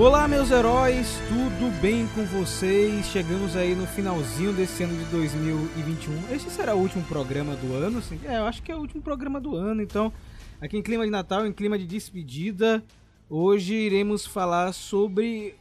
[0.00, 3.04] Olá, meus heróis, tudo bem com vocês?
[3.08, 6.34] Chegamos aí no finalzinho desse ano de 2021.
[6.34, 8.18] Este será o último programa do ano, sim?
[8.24, 10.10] É, eu acho que é o último programa do ano, então,
[10.58, 12.82] aqui em clima de Natal, em clima de despedida,
[13.28, 15.54] hoje iremos falar sobre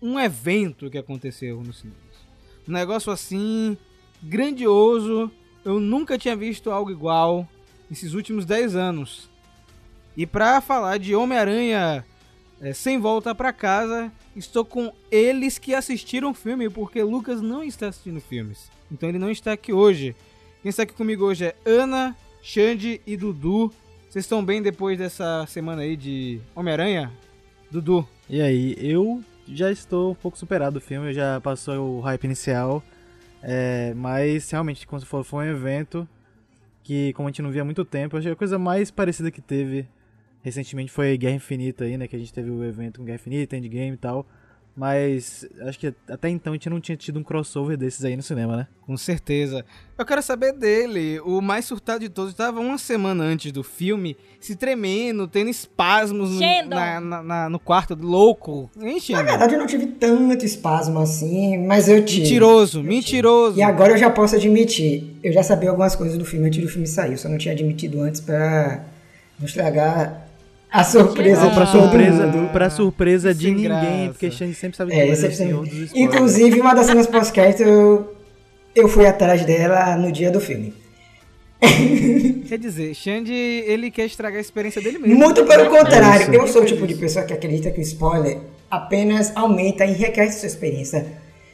[0.00, 2.00] um evento que aconteceu no cinema.
[2.66, 3.76] Um negócio assim,
[4.22, 5.30] grandioso,
[5.62, 7.46] eu nunca tinha visto algo igual
[7.90, 9.28] nesses últimos 10 anos.
[10.16, 12.06] E para falar de Homem-Aranha
[12.60, 17.62] é, sem volta para casa, estou com eles que assistiram o filme, porque Lucas não
[17.62, 18.70] está assistindo filmes.
[18.90, 20.14] Então ele não está aqui hoje.
[20.62, 23.72] Quem está aqui comigo hoje é Ana, Xande e Dudu.
[24.08, 27.12] Vocês estão bem depois dessa semana aí de Homem-Aranha?
[27.70, 28.08] Dudu.
[28.28, 32.82] E aí, eu já estou um pouco superado do filme, já passou o hype inicial.
[33.42, 36.08] É, mas realmente, como você falou, foi um evento
[36.82, 39.40] que, como a gente não via há muito tempo, achei a coisa mais parecida que
[39.40, 39.86] teve
[40.46, 42.06] recentemente foi Guerra Infinita aí, né?
[42.06, 44.24] Que a gente teve o evento com Guerra Infinita, Endgame e tal.
[44.76, 48.22] Mas acho que até então a gente não tinha tido um crossover desses aí no
[48.22, 48.66] cinema, né?
[48.82, 49.64] Com certeza.
[49.98, 51.18] Eu quero saber dele.
[51.20, 56.30] O mais surtado de todos estava uma semana antes do filme, se tremendo, tendo espasmos
[56.30, 58.70] no, na, na, na, no quarto louco.
[58.78, 62.20] Hein, Na verdade, eu não tive tanto espasmo assim, mas eu tive.
[62.20, 63.54] Mentiroso, eu mentiroso.
[63.54, 63.60] Tive.
[63.60, 65.16] E agora eu já posso admitir.
[65.24, 67.16] Eu já sabia algumas coisas do filme antes do filme sair.
[67.16, 68.84] Só não tinha admitido antes para
[69.38, 70.25] não estragar
[70.70, 74.08] a surpresa não, pra surpresa, do, pra surpresa de ninguém, graça.
[74.08, 76.02] porque a gente sempre sabe é, sempre tem...
[76.02, 78.16] Inclusive, uma das cenas pós-crédito, eu,
[78.74, 80.74] eu fui atrás dela no dia do filme.
[82.48, 85.16] Quer dizer, Xande, ele quer estragar a experiência dele mesmo.
[85.16, 88.38] Muito pelo contrário, é eu sou o tipo de pessoa que acredita que o spoiler
[88.70, 91.06] apenas aumenta e enriquece sua experiência.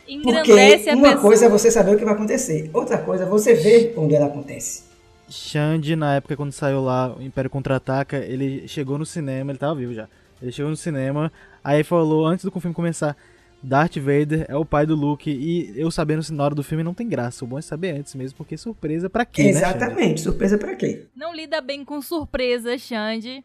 [0.08, 3.54] Engrandece Porque uma coisa é você saber o que vai acontecer, outra coisa é você
[3.54, 4.91] ver quando ela acontece.
[5.28, 9.74] Xande, na época quando saiu lá o Império Contra-Ataca, ele chegou no cinema, ele tava
[9.74, 10.08] vivo já.
[10.40, 13.16] Ele chegou no cinema, aí falou, antes do filme começar,
[13.62, 16.92] Darth Vader é o pai do Luke, e eu sabendo na hora do filme não
[16.92, 17.44] tem graça.
[17.44, 21.06] O bom é saber antes mesmo, porque surpresa pra quê, Exatamente, né, surpresa pra quê?
[21.14, 23.44] Não lida bem com surpresa, Xande.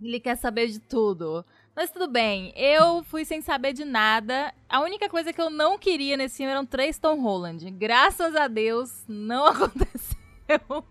[0.00, 1.44] Ele quer saber de tudo.
[1.74, 4.52] Mas tudo bem, eu fui sem saber de nada.
[4.68, 7.68] A única coisa que eu não queria nesse filme eram três Tom Holland.
[7.70, 10.84] Graças a Deus, não aconteceu.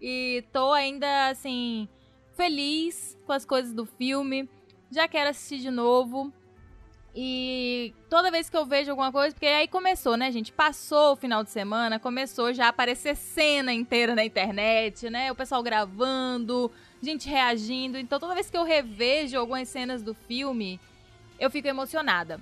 [0.00, 1.88] E tô ainda, assim,
[2.36, 4.48] feliz com as coisas do filme.
[4.90, 6.32] Já quero assistir de novo.
[7.16, 10.50] E toda vez que eu vejo alguma coisa, porque aí começou, né, gente?
[10.50, 15.30] Passou o final de semana, começou já a aparecer cena inteira na internet, né?
[15.30, 17.98] O pessoal gravando, gente reagindo.
[17.98, 20.80] Então toda vez que eu revejo algumas cenas do filme,
[21.38, 22.40] eu fico emocionada.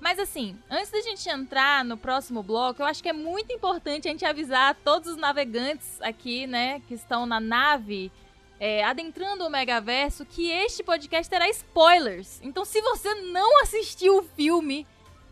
[0.00, 4.06] Mas assim, antes da gente entrar no próximo bloco, eu acho que é muito importante
[4.06, 8.12] a gente avisar todos os navegantes aqui, né, que estão na nave,
[8.60, 12.40] é, adentrando o Megaverso, que este podcast terá spoilers.
[12.42, 14.86] Então, se você não assistiu o filme,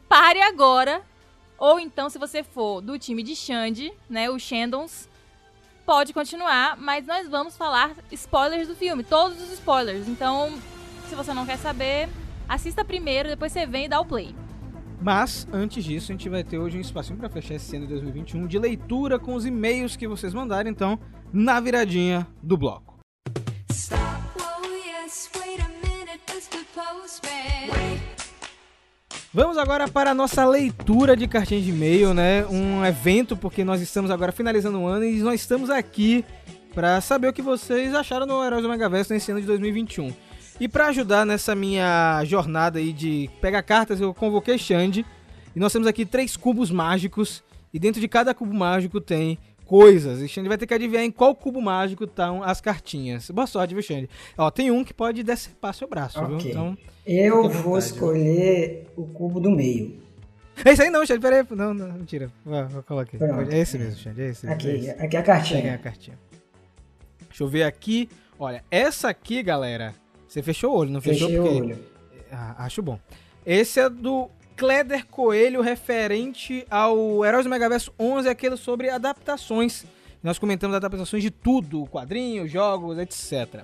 [0.08, 1.02] pare agora.
[1.56, 5.08] Ou então, se você for do time de Xande, né, os Shandons,
[5.86, 10.08] pode continuar, mas nós vamos falar spoilers do filme, todos os spoilers.
[10.08, 10.52] Então,
[11.08, 12.08] se você não quer saber,
[12.48, 14.34] assista primeiro, depois você vem e dá o play.
[15.04, 17.92] Mas, antes disso, a gente vai ter hoje um espacinho para fechar esse ano de
[17.92, 20.98] 2021 de leitura com os e-mails que vocês mandarem, então,
[21.30, 22.98] na viradinha do bloco.
[29.30, 32.46] Vamos agora para a nossa leitura de cartinhas de e-mail, né?
[32.46, 36.24] Um evento, porque nós estamos agora finalizando o ano e nós estamos aqui
[36.74, 40.14] para saber o que vocês acharam do Heróis do Megaverso nesse ano de 2021.
[40.60, 45.04] E para ajudar nessa minha jornada aí de pegar cartas, eu convoquei Xande.
[45.54, 47.42] E nós temos aqui três cubos mágicos.
[47.72, 50.20] E dentro de cada cubo mágico tem coisas.
[50.20, 53.30] E Xande vai ter que adivinhar em qual cubo mágico estão as cartinhas.
[53.30, 54.08] Boa sorte, viu, Xande?
[54.38, 56.36] Ó, tem um que pode decepar seu braço, okay.
[56.36, 56.50] viu?
[56.50, 60.02] Então, eu vou escolher o cubo do meio.
[60.64, 61.44] É isso aí não, Xande, peraí.
[61.50, 62.30] Não, não, mentira.
[62.44, 63.52] Vou, vou colocar aqui.
[63.52, 64.60] É esse mesmo, Xande, é esse mesmo.
[64.60, 64.90] Aqui, é esse.
[64.90, 65.60] aqui é a cartinha.
[65.60, 66.18] Peguei a cartinha.
[67.28, 68.08] Deixa eu ver aqui.
[68.38, 69.94] Olha, essa aqui, galera,
[70.34, 71.60] você fechou o olho, não Fechei fechou porque...
[71.60, 71.78] o olho.
[72.32, 72.98] Ah, acho bom.
[73.46, 79.84] Esse é do Kleder Coelho, referente ao Heróis do Megaverso 11, aquele sobre adaptações.
[80.20, 83.62] Nós comentamos adaptações de tudo, quadrinhos, jogos, etc.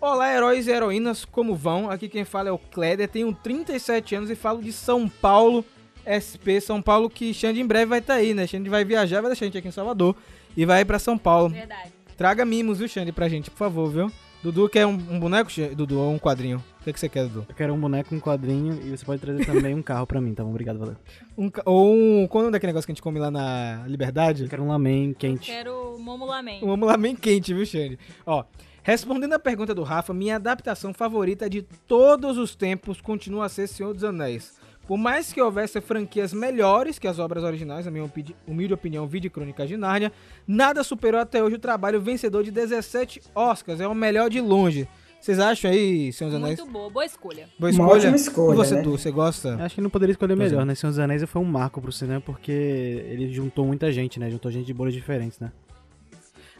[0.00, 1.90] Olá, heróis e heroínas, como vão?
[1.90, 5.62] Aqui quem fala é o Kleder, tenho 37 anos e falo de São Paulo,
[6.08, 8.46] SP, São Paulo, que Xande em breve vai estar tá aí, né?
[8.46, 10.16] Xande vai viajar, vai deixar a gente aqui em Salvador
[10.56, 11.50] e vai para São Paulo.
[11.50, 11.92] Verdade.
[12.16, 14.10] Traga mimos, viu, Xande, pra gente, por favor, viu?
[14.42, 16.62] Dudu quer um, um boneco, Dudu, ou um quadrinho?
[16.80, 17.46] O que, é que você quer, Dudu?
[17.48, 20.34] Eu quero um boneco, um quadrinho e você pode trazer também um carro pra mim,
[20.34, 20.50] tá bom?
[20.50, 20.96] Obrigado, valeu.
[21.36, 22.26] Um, ou um.
[22.28, 24.44] Quando é aquele negócio que a gente come lá na Liberdade?
[24.44, 25.50] Eu quero um lamen quente.
[25.50, 26.62] Eu quero momo lamen.
[26.62, 27.98] Um momo lamen quente, viu, Xande?
[28.24, 28.44] Ó.
[28.82, 33.66] Respondendo a pergunta do Rafa, minha adaptação favorita de todos os tempos continua a ser
[33.66, 34.54] Senhor dos Anéis.
[34.86, 38.08] Por mais que houvesse franquias melhores que as obras originais, na minha
[38.46, 40.12] humilde opinião, vídeo Crônicas de Nárnia,
[40.46, 43.80] nada superou até hoje o trabalho vencedor de 17 Oscars.
[43.80, 44.86] É o melhor de longe.
[45.20, 46.60] Vocês acham aí, Senhor dos Anéis?
[46.60, 47.48] Muito boa, boa escolha.
[47.58, 47.92] Boa Uma escolha.
[47.96, 48.82] ótima escolha, E você, né?
[48.82, 49.56] Du, você gosta?
[49.56, 50.66] Acho que não poderia escolher Pois melhor, é.
[50.66, 50.74] né?
[50.76, 54.30] Senhor dos Anéis foi um marco pro cinema porque ele juntou muita gente, né?
[54.30, 55.50] Juntou gente de bolhas diferentes, né?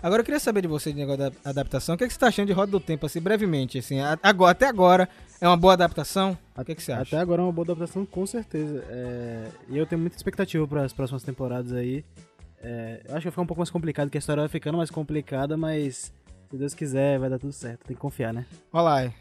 [0.03, 1.95] Agora eu queria saber de você de negócio da adaptação.
[1.95, 3.79] O que, é que você tá achando de Roda do Tempo, assim, brevemente?
[3.79, 5.09] Assim, agora, até agora,
[5.41, 6.37] é uma boa adaptação?
[6.57, 7.03] O que, é que você acha?
[7.17, 8.85] Até agora é uma boa adaptação, com certeza.
[8.89, 12.05] É, E eu tenho muita expectativa para as próximas temporadas aí.
[12.63, 14.77] É, Eu acho que vai ficar um pouco mais complicado, que a história vai ficando
[14.79, 16.13] mais complicada, mas
[16.51, 17.85] se Deus quiser, vai dar tudo certo.
[17.87, 18.47] Tem que confiar, né?
[18.73, 19.13] Olha lá.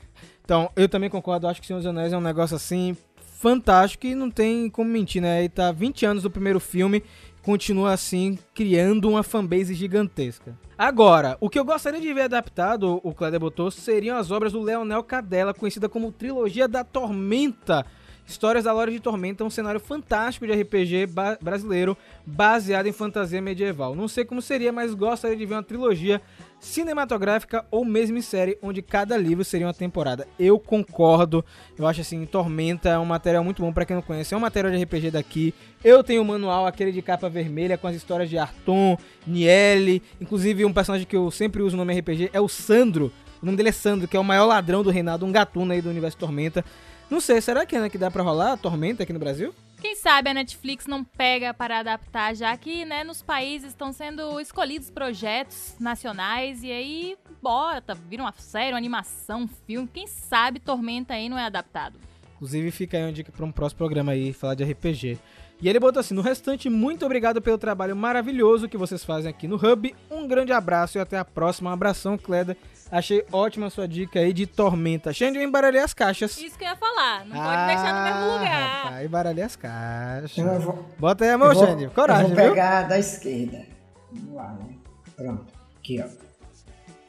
[0.43, 1.47] Então, eu também concordo.
[1.47, 2.95] Acho que Senhor dos Anéis é um negócio assim
[3.37, 5.39] fantástico e não tem como mentir, né?
[5.39, 7.03] Ele tá 20 anos do primeiro filme,
[7.45, 10.57] continua assim, criando uma fanbase gigantesca.
[10.75, 14.59] Agora, o que eu gostaria de ver adaptado, o Kleber botou, seriam as obras do
[14.59, 17.85] Leonel Cadella, conhecida como Trilogia da Tormenta.
[18.27, 21.95] Histórias da Lore de Tormenta, um cenário fantástico de RPG ba- brasileiro
[22.25, 23.93] baseado em fantasia medieval.
[23.95, 26.19] Não sei como seria, mas gostaria de ver uma trilogia
[26.59, 30.27] cinematográfica ou mesmo em série, onde cada livro seria uma temporada.
[30.39, 31.45] Eu concordo.
[31.77, 34.33] Eu acho assim, Tormenta é um material muito bom pra quem não conhece.
[34.33, 35.53] É um material de RPG daqui.
[35.83, 40.01] Eu tenho o manual, aquele de capa vermelha, com as histórias de Arton, Niele.
[40.19, 43.11] Inclusive, um personagem que eu sempre uso no meu RPG é o Sandro.
[43.41, 45.81] O nome dele é Sandro, que é o maior ladrão do reinado, um gatuno aí
[45.81, 46.65] do universo Tormenta.
[47.09, 49.53] Não sei, será que, né, que dá pra rolar a Tormenta aqui no Brasil?
[49.81, 54.39] Quem sabe a Netflix não pega para adaptar, já que né, nos países estão sendo
[54.39, 59.87] escolhidos projetos nacionais e aí bota, vira uma série, uma animação, um filme.
[59.93, 61.99] Quem sabe Tormenta aí não é adaptado.
[62.35, 65.19] Inclusive, fica aí uma dica pra um próximo programa aí, falar de RPG.
[65.61, 69.47] E ele botou assim: no restante, muito obrigado pelo trabalho maravilhoso que vocês fazem aqui
[69.47, 69.95] no Hub.
[70.11, 71.69] Um grande abraço e até a próxima.
[71.69, 72.57] Um abração, Cleda.
[72.91, 75.11] Achei ótima a sua dica aí de Tormenta.
[75.11, 76.37] Xande, eu embaralhei as caixas.
[76.37, 78.53] Isso que eu ia falar, não pode deixar no mesmo lugar.
[78.53, 80.37] Ah, Rapaz, embaralhei as caixas.
[80.37, 81.87] Eu vou, Bota aí a mão, eu vou- Xande.
[81.89, 82.53] Coragem, eu vou viu?
[82.53, 83.65] pegar da esquerda.
[84.11, 84.75] Vamos lá, né?
[85.15, 85.45] Pronto.
[85.77, 86.07] Aqui, ó.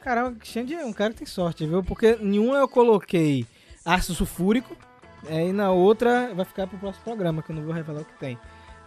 [0.02, 1.82] Caramba, Xande é um cara que tem sorte, viu?
[1.82, 3.46] Porque nenhuma eu coloquei
[3.84, 4.76] ácido sulfúrico.
[5.28, 8.04] é, E na outra vai ficar pro próximo programa, que eu não vou revelar o
[8.04, 8.38] que tem.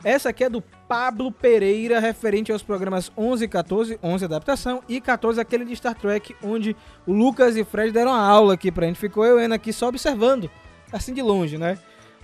[0.03, 5.01] Essa aqui é do Pablo Pereira, referente aos programas 11 e 14, 11 adaptação, e
[5.01, 6.75] 14 aquele de Star Trek, onde
[7.05, 8.97] o Lucas e o Fred deram uma aula aqui pra gente.
[8.97, 10.49] Ficou eu e Ana aqui só observando,
[10.89, 11.77] assim de longe, né?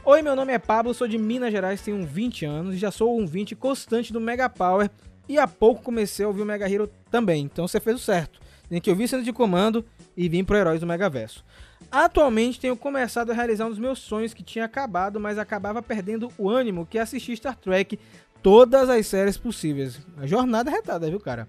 [0.06, 3.26] Oi, meu nome é Pablo, sou de Minas Gerais, tenho 20 anos, já sou um
[3.26, 4.90] 20 constante do Mega Power,
[5.28, 8.40] e há pouco comecei a ouvir o Mega Hero também, então você fez o certo.
[8.70, 9.86] Tem que ouvir centro de comando
[10.16, 11.44] e vim pro Heróis do Megaverso.
[11.92, 16.32] Atualmente tenho começado a realizar um dos meus sonhos que tinha acabado, mas acabava perdendo
[16.38, 18.00] o ânimo, que é assistir Star Trek,
[18.42, 20.00] todas as séries possíveis.
[20.18, 21.48] A jornada é retada, viu, cara?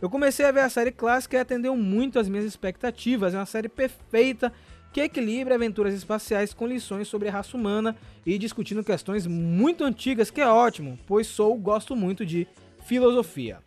[0.00, 3.34] Eu comecei a ver a série clássica e atendeu muito às minhas expectativas.
[3.34, 4.52] É uma série perfeita
[4.92, 7.96] que equilibra aventuras espaciais com lições sobre a raça humana
[8.26, 12.46] e discutindo questões muito antigas, que é ótimo, pois sou gosto muito de
[12.84, 13.60] filosofia.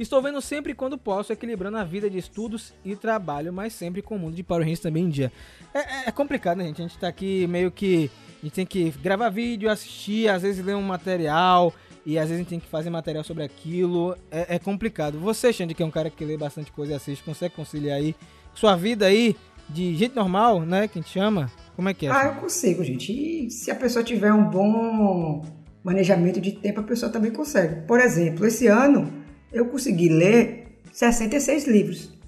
[0.00, 4.16] Estou vendo sempre quando posso, equilibrando a vida de estudos e trabalho, mas sempre com
[4.16, 5.30] o mundo de Power Rangers também em dia.
[5.74, 6.80] É, é- é complicado, né, gente?
[6.80, 8.10] A gente tá aqui meio que.
[8.42, 11.70] A gente tem que gravar vídeo, assistir, às vezes ler um material,
[12.06, 14.16] e às vezes a gente tem que fazer material sobre aquilo.
[14.30, 15.18] É, é complicado.
[15.20, 18.16] Você, Xande, que é um cara que lê bastante coisa e assiste, consegue conciliar aí
[18.54, 19.36] sua vida aí
[19.68, 20.88] de jeito normal, né?
[20.88, 21.52] Que a gente chama?
[21.76, 22.10] Como é que é?
[22.10, 23.12] Ah, eu consigo, gente.
[23.12, 25.44] E se a pessoa tiver um bom
[25.84, 27.82] manejamento de tempo, a pessoa também consegue.
[27.86, 29.19] Por exemplo, esse ano
[29.52, 32.18] eu consegui ler 66 livros.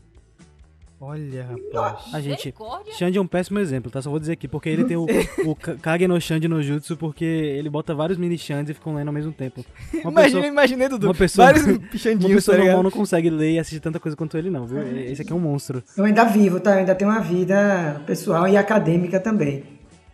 [1.04, 2.14] Olha, rapaz.
[2.14, 2.54] A gente.
[2.96, 4.00] Xande é um péssimo exemplo, tá?
[4.00, 5.04] Só vou dizer aqui, porque ele tem o,
[5.44, 8.94] o Ka- Kage no Xande no Jutsu, porque ele bota vários mini Xandes e ficam
[8.94, 9.64] lendo ao mesmo tempo.
[9.94, 11.08] Uma Imagina, pessoa, imaginei, Dudu.
[11.08, 14.16] uma pessoa- Vários uma Xandinhos, pessoa tá normal não consegue ler e assistir tanta coisa
[14.16, 14.80] quanto ele, não, viu?
[14.96, 15.82] Esse aqui é um monstro.
[15.96, 16.74] Eu ainda vivo, tá?
[16.74, 19.64] Eu ainda tenho uma vida pessoal e acadêmica também.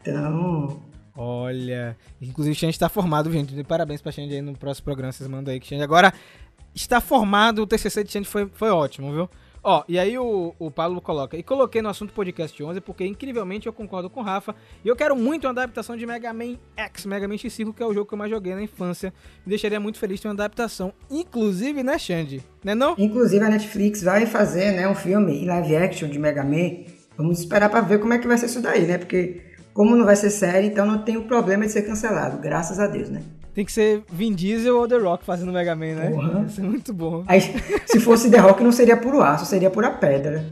[0.01, 0.81] Então,
[1.15, 3.63] Olha, inclusive o Xande está formado, gente.
[3.65, 6.15] Parabéns pra Xande aí no próximo programa, vocês mandam aí que Xande agora
[6.75, 9.29] está formado, o TCC de Xande foi, foi ótimo, viu?
[9.63, 13.67] Ó, e aí o, o Paulo coloca, e coloquei no assunto podcast 11 porque incrivelmente
[13.67, 17.05] eu concordo com o Rafa e eu quero muito uma adaptação de Mega Man X,
[17.05, 19.13] Mega Man X5, que é o jogo que eu mais joguei na infância.
[19.45, 22.43] Me deixaria muito feliz ter uma adaptação, inclusive, né, Xande?
[22.65, 22.95] Né não?
[22.97, 26.85] inclusive a Netflix vai fazer, né, um filme em live action de Mega Man.
[27.17, 28.97] Vamos esperar pra ver como é que vai ser isso daí, né?
[28.97, 29.43] Porque
[29.75, 32.87] como não vai ser série, então não tem o problema de ser cancelado, graças a
[32.87, 33.23] Deus, né?
[33.59, 36.11] Tem que ser Vin Diesel ou The Rock fazendo Mega Man, né?
[36.13, 36.45] Porra.
[36.47, 37.25] Isso é muito bom.
[37.27, 37.41] Aí,
[37.87, 40.49] se fosse The Rock, não seria puro aço, seria pura pedra.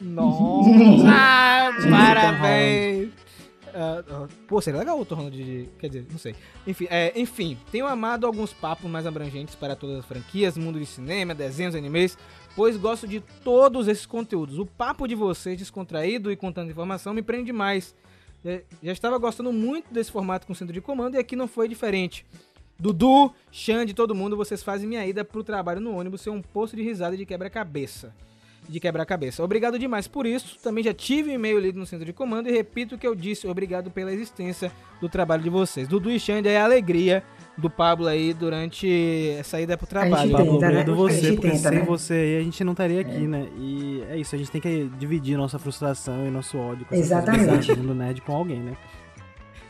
[0.00, 0.70] Nossa,
[1.06, 3.08] ah, parabéns.
[3.08, 5.68] Uh, uh, pô, seria legal o Holland de.
[5.78, 6.34] Quer dizer, não sei.
[6.66, 10.86] Enfim, é, enfim, tenho amado alguns papos mais abrangentes para todas as franquias, mundo de
[10.86, 12.16] cinema, desenhos, animes,
[12.56, 14.58] pois gosto de todos esses conteúdos.
[14.58, 17.94] O papo de vocês, descontraído e contando informação, me prende mais.
[18.44, 21.68] Já, já estava gostando muito desse formato com centro de comando e aqui não foi
[21.68, 22.24] diferente.
[22.78, 26.76] Dudu, Xande, todo mundo, vocês fazem minha ida pro trabalho no ônibus ser um poço
[26.76, 28.14] de risada de quebra-cabeça
[28.68, 29.42] de quebra-cabeça.
[29.42, 30.58] Obrigado demais por isso.
[30.62, 33.14] Também já tive um e-mail lido no centro de comando e repito o que eu
[33.14, 33.46] disse.
[33.48, 35.88] Obrigado pela existência do trabalho de vocês.
[35.88, 37.24] Dudu e Xande é a alegria
[37.58, 40.30] do Pablo aí durante a saída pro trabalho.
[40.30, 40.96] Tenta, obrigado né?
[40.96, 41.84] você, porque tenta, sem né?
[41.84, 43.28] você aí a gente não estaria aqui, é.
[43.28, 43.48] né?
[43.58, 47.74] E é isso, a gente tem que dividir nossa frustração e nosso ódio com Exatamente.
[47.74, 48.76] do nerd com alguém, né?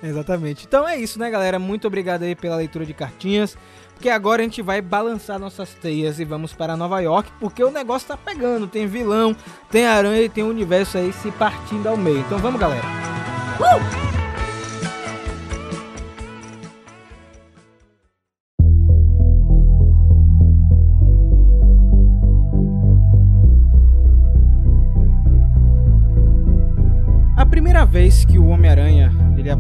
[0.02, 0.66] Exatamente.
[0.66, 1.59] Então é isso, né, galera?
[1.59, 3.57] Muito obrigado aí pela leitura de cartinhas
[3.99, 7.71] porque agora a gente vai balançar nossas teias e vamos para Nova York, porque o
[7.71, 9.35] negócio tá pegando, tem vilão,
[9.68, 12.21] tem aranha e tem o universo aí se partindo ao meio.
[12.21, 12.87] Então vamos, galera.
[13.59, 14.08] Uh!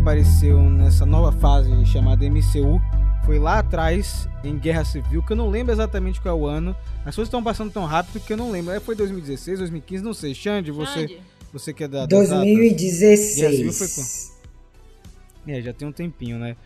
[0.08, 2.80] Apareceu nessa nova fase chamada MCU
[3.26, 6.74] foi lá atrás, em Guerra Civil, que eu não lembro exatamente qual é o ano.
[7.04, 8.72] As coisas estão passando tão rápido que eu não lembro.
[8.72, 10.34] É, foi 2016, 2015, não sei.
[10.34, 11.18] Xande, você,
[11.52, 12.06] você que é da.
[12.06, 14.40] 2016.
[15.46, 16.56] É, já tem um tempinho, né?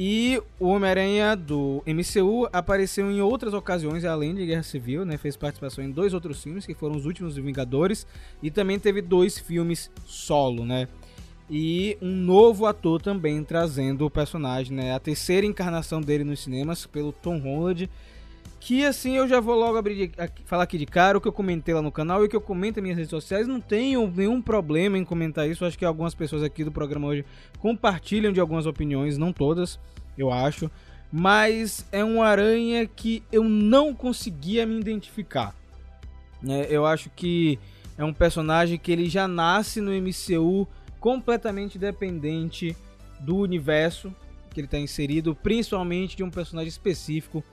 [0.00, 5.18] E o Homem-Aranha do MCU apareceu em outras ocasiões, além de Guerra Civil, né?
[5.18, 8.06] Fez participação em dois outros filmes, que foram os últimos Vingadores,
[8.42, 10.88] e também teve dois filmes solo, né?
[11.50, 14.94] E um novo ator também trazendo o personagem, né?
[14.94, 17.88] A terceira encarnação dele nos cinemas pelo Tom Holland.
[18.60, 21.32] Que assim eu já vou logo abrir aqui, falar aqui de cara o que eu
[21.32, 23.46] comentei lá no canal e o que eu comento nas minhas redes sociais.
[23.46, 25.64] Não tenho nenhum problema em comentar isso.
[25.64, 27.24] Acho que algumas pessoas aqui do programa hoje
[27.60, 29.78] compartilham de algumas opiniões, não todas,
[30.18, 30.70] eu acho.
[31.10, 35.54] Mas é um aranha que eu não conseguia me identificar.
[36.46, 37.58] É, eu acho que
[37.96, 40.68] é um personagem que ele já nasce no MCU
[41.00, 42.76] completamente dependente
[43.20, 44.14] do universo
[44.50, 47.44] que ele está inserido, principalmente de um personagem específico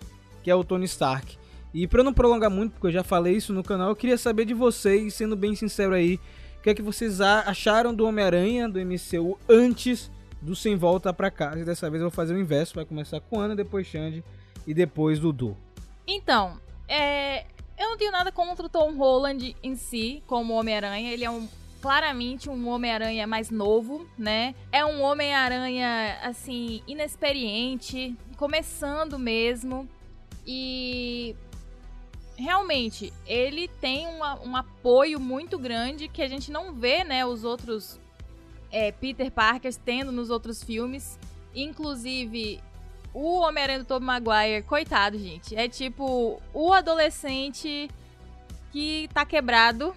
[0.42, 1.38] que é o Tony Stark.
[1.74, 4.46] E para não prolongar muito, porque eu já falei isso no canal, eu queria saber
[4.46, 6.20] de vocês, sendo bem sincero aí,
[6.58, 10.10] o que é que vocês acharam do Homem-Aranha do MCU antes
[10.42, 11.60] do Sem Volta para Casa.
[11.60, 14.24] E dessa vez eu vou fazer o inverso, vai começar com Ana, depois Xande
[14.66, 15.58] e depois Dudu.
[16.08, 17.46] Então, é,
[17.78, 21.12] eu não tenho nada contra o Tom Holland em si, como Homem-Aranha.
[21.12, 21.48] Ele é um
[21.82, 24.56] claramente um Homem-Aranha mais novo, né?
[24.72, 29.88] É um Homem-Aranha, assim, inexperiente, começando mesmo.
[30.46, 31.36] E
[32.38, 37.44] realmente, ele tem uma, um apoio muito grande que a gente não vê, né, os
[37.44, 38.00] outros
[38.72, 41.18] é, Peter Parkers tendo nos outros filmes.
[41.54, 42.62] Inclusive,
[43.14, 45.56] o Homem-Aranha do Tobey Maguire, coitado, gente.
[45.56, 47.90] É tipo o adolescente
[48.72, 49.96] que tá quebrado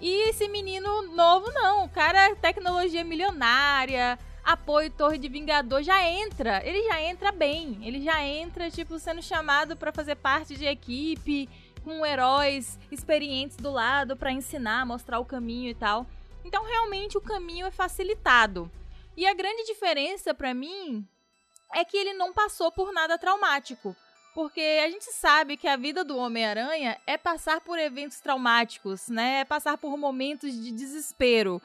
[0.00, 1.84] e esse menino novo, não.
[1.84, 6.62] O cara, é tecnologia milionária, apoio Torre de Vingador, já entra.
[6.64, 7.78] Ele já entra bem.
[7.82, 11.48] Ele já entra, tipo, sendo chamado para fazer parte de equipe,
[11.82, 16.06] com heróis experientes do lado para ensinar, mostrar o caminho e tal.
[16.44, 18.70] Então, realmente, o caminho é facilitado.
[19.16, 21.06] E a grande diferença para mim
[21.74, 23.96] é que ele não passou por nada traumático.
[24.38, 29.40] Porque a gente sabe que a vida do Homem-Aranha é passar por eventos traumáticos, né?
[29.40, 31.60] É passar por momentos de desespero.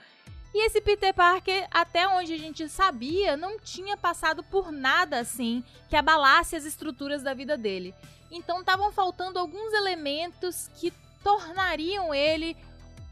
[0.51, 5.63] E esse Peter Parker, até onde a gente sabia, não tinha passado por nada assim
[5.87, 7.93] que abalasse as estruturas da vida dele.
[8.31, 10.91] Então estavam faltando alguns elementos que
[11.23, 12.57] tornariam ele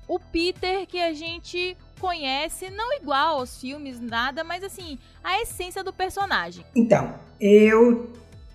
[0.07, 5.83] o Peter que a gente conhece, não igual aos filmes, nada, mas assim, a essência
[5.83, 6.65] do personagem.
[6.75, 8.11] Então, eu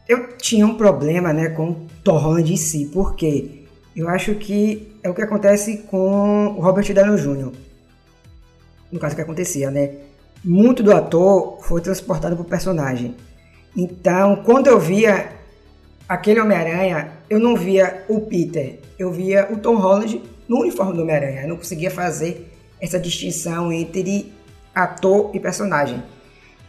[0.08, 5.08] eu tinha um problema né, com Tom Holland em si, porque eu acho que é
[5.08, 7.52] o que acontece com o Robert Downey Jr.
[8.92, 9.94] No caso que acontecia, né?
[10.44, 13.16] Muito do ator foi transportado para o personagem.
[13.76, 15.32] Então, quando eu via
[16.08, 21.02] aquele Homem-Aranha, eu não via o Peter, eu via o Tom Holland no uniforme do
[21.02, 21.42] Homem-Aranha.
[21.42, 24.32] Eu não conseguia fazer essa distinção entre
[24.74, 26.02] ator e personagem.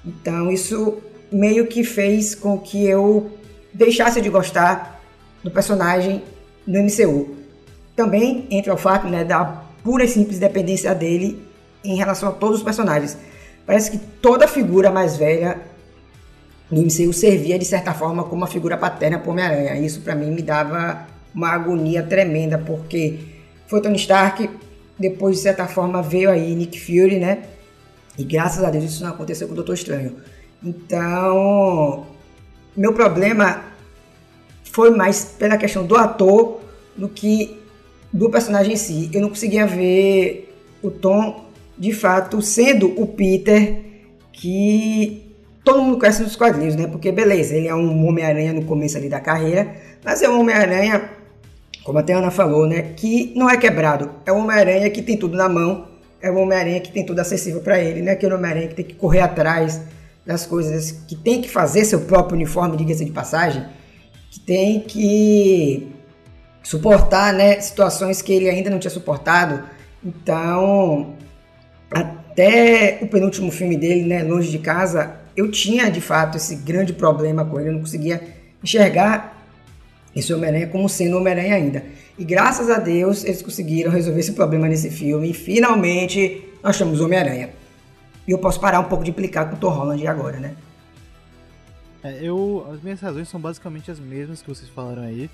[0.05, 0.97] Então, isso
[1.31, 3.31] meio que fez com que eu
[3.73, 5.01] deixasse de gostar
[5.43, 6.23] do personagem
[6.65, 7.35] no MCU.
[7.95, 11.41] Também entra o fato né, da pura e simples dependência dele
[11.83, 13.17] em relação a todos os personagens.
[13.65, 15.59] Parece que toda figura mais velha
[16.69, 19.79] no MCU servia de certa forma como uma figura paterna para Homem-Aranha.
[19.79, 23.19] Isso para mim me dava uma agonia tremenda, porque
[23.67, 24.49] foi Tony Stark,
[24.97, 27.43] depois de certa forma veio aí Nick Fury, né?
[28.17, 30.15] E graças a Deus isso não aconteceu com o Doutor Estranho.
[30.63, 32.05] Então,
[32.75, 33.63] meu problema
[34.71, 36.61] foi mais pela questão do ator
[36.95, 37.59] do que
[38.11, 39.09] do personagem em si.
[39.13, 41.45] Eu não conseguia ver o Tom
[41.77, 43.81] de fato sendo o Peter
[44.31, 46.87] que todo mundo conhece nos quadrinhos, né?
[46.87, 51.09] Porque beleza, ele é um Homem-Aranha no começo ali da carreira, mas é um Homem-Aranha,
[51.83, 52.93] como até a Ana falou, né?
[52.95, 54.09] Que não é quebrado.
[54.25, 55.87] É um Homem-Aranha que tem tudo na mão,
[56.21, 58.11] é um Homem-Aranha que tem tudo acessível para ele, né?
[58.11, 59.81] Aquele Homem-Aranha que tem que correr atrás
[60.27, 63.65] das coisas, que tem que fazer seu próprio uniforme, diga-se de passagem,
[64.29, 65.87] que tem que
[66.61, 67.61] suportar, né?
[67.61, 69.63] Situações que ele ainda não tinha suportado.
[70.03, 71.15] Então,
[71.89, 76.91] até o penúltimo filme dele, né, Longe de Casa, eu tinha de fato esse grande
[76.91, 78.21] problema com ele, eu não conseguia
[78.61, 79.47] enxergar
[80.13, 81.83] esse Homem-Aranha como sendo Homem-Aranha ainda.
[82.19, 86.43] E graças a Deus eles conseguiram resolver esse problema nesse filme e finalmente
[86.77, 87.51] temos Homem-Aranha.
[88.27, 90.55] E eu posso parar um pouco de implicar com o Tom Holland agora, né?
[92.03, 95.29] É, eu, as minhas razões são basicamente as mesmas que vocês falaram aí.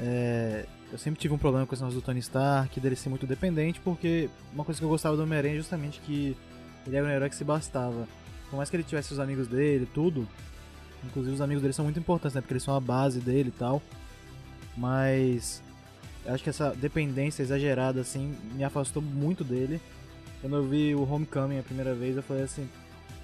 [0.00, 3.80] É, eu sempre tive um problema com negócio do Tony Stark, dele ser muito dependente,
[3.80, 6.36] porque uma coisa que eu gostava do Homem-Aranha é justamente que
[6.86, 8.08] ele era um herói que se bastava.
[8.48, 10.26] Por mais que ele tivesse os amigos dele, tudo,
[11.04, 12.40] inclusive os amigos dele são muito importantes, né?
[12.40, 13.82] Porque eles são a base dele e tal.
[14.76, 15.62] Mas
[16.24, 19.80] eu acho que essa dependência exagerada, assim, me afastou muito dele.
[20.46, 22.68] Quando eu vi o Homecoming a primeira vez, eu falei assim,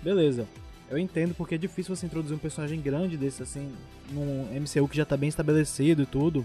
[0.03, 0.45] beleza,
[0.91, 3.73] eu entendo porque é difícil você introduzir um personagem grande desse, assim,
[4.11, 6.45] num MCU que já tá bem estabelecido e tudo.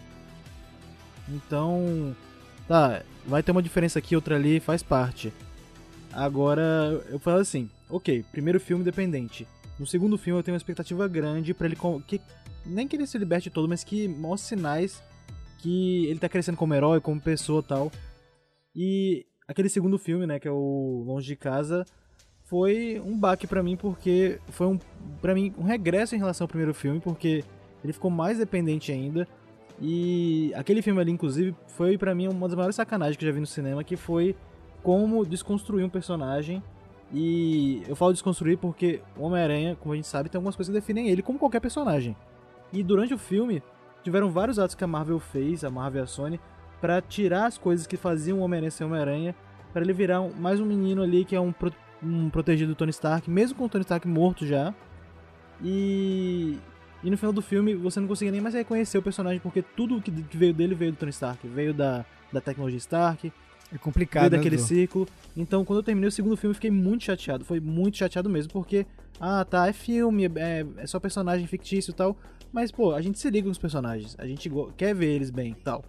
[1.28, 2.16] Então,
[2.68, 5.34] tá, vai ter uma diferença aqui, outra ali, faz parte.
[6.14, 9.48] Agora, eu falo assim, ok, primeiro filme independente.
[9.80, 12.22] No segundo filme eu tenho uma expectativa grande para ele que
[12.64, 15.02] nem que ele se liberte todo, mas que mostre sinais
[15.58, 17.92] que ele tá crescendo como herói, como pessoa, tal.
[18.76, 21.86] E aquele segundo filme, né, que é o Longe de Casa,
[22.44, 24.80] foi um baque para mim porque foi um
[25.22, 27.44] para mim um regresso em relação ao primeiro filme, porque
[27.84, 29.28] ele ficou mais dependente ainda.
[29.80, 33.34] E aquele filme ali, inclusive, foi para mim uma das maiores sacanagens que eu já
[33.34, 34.36] vi no cinema, que foi
[34.82, 36.64] como desconstruir um personagem.
[37.14, 41.10] E eu falo desconstruir porque Homem-Aranha, como a gente sabe, tem algumas coisas que definem
[41.10, 42.16] ele como qualquer personagem.
[42.74, 43.62] E durante o filme,
[44.04, 46.40] tiveram vários atos que a Marvel fez, a Marvel e a Sony,
[46.80, 49.36] para tirar as coisas que faziam o Homem-Aranha ser Homem-Aranha,
[49.74, 52.76] para ele virar um, mais um menino ali que é um, pro, um protegido do
[52.76, 54.74] Tony Stark, mesmo com o Tony Stark morto já.
[55.64, 56.58] E
[57.04, 60.02] e no final do filme você não conseguia nem mais reconhecer o personagem, porque tudo
[60.02, 63.32] que veio dele veio do Tony Stark, veio da, da tecnologia Stark.
[63.74, 64.30] É complicado.
[64.30, 65.08] Veio daquele né, círculo.
[65.36, 67.46] Então quando eu terminei o segundo filme fiquei muito chateado.
[67.46, 68.86] Foi muito chateado mesmo, porque,
[69.20, 72.18] ah tá, é filme, é, é só personagem fictício e tal.
[72.52, 75.52] Mas, pô, a gente se liga com os personagens, a gente quer ver eles bem
[75.52, 75.84] e tal.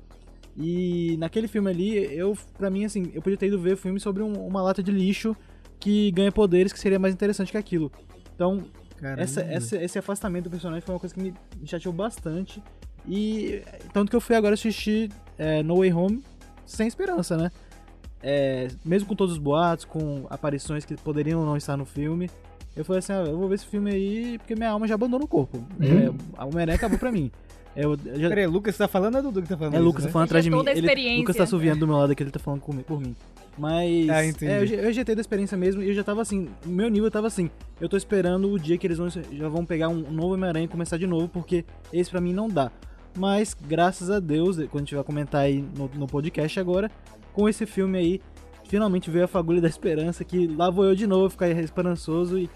[0.61, 4.01] E naquele filme ali, eu, pra mim, assim, eu podia ter ido ver o filme
[4.01, 5.37] sobre um, uma lata de lixo
[5.79, 7.93] que ganha poderes que seria mais interessante que aquilo.
[8.35, 8.65] Então,
[9.17, 12.61] essa, essa, esse afastamento do personagem foi uma coisa que me, me chateou bastante.
[13.07, 16.25] E tanto que eu fui agora assistir é, No Way Home
[16.67, 17.53] sem esperança, né?
[18.21, 22.29] É, mesmo com todos os boatos, com aparições que poderiam não estar no filme,
[22.77, 25.25] eu falei assim, ah, eu vou ver esse filme aí porque minha alma já abandonou
[25.25, 25.59] o corpo.
[25.81, 25.99] Uhum.
[25.99, 27.31] É, a Homem-Aranha acabou pra mim.
[27.79, 28.29] Eu, eu já...
[28.29, 29.75] Peraí, Lucas tá falando ou é Dudu que tá falando?
[29.75, 30.09] É, isso, Lucas né?
[30.09, 30.63] tá falando atrás de mim.
[30.67, 33.15] Ele, Lucas tá suviando do meu lado aqui, ele tá falando comigo, por mim.
[33.57, 36.49] Mas ah, é, eu, eu já tenho da experiência mesmo e eu já tava assim,
[36.67, 37.49] o meu nível tava assim.
[37.81, 40.69] Eu tô esperando o dia que eles vão, já vão pegar um novo Homem-Aranha e
[40.69, 42.71] começar de novo, porque esse pra mim não dá.
[43.17, 46.91] Mas graças a Deus, quando a gente vai comentar aí no, no podcast agora,
[47.33, 48.21] com esse filme aí,
[48.69, 52.51] finalmente veio a fagulha da esperança, que lá vou eu de novo ficar esperançoso e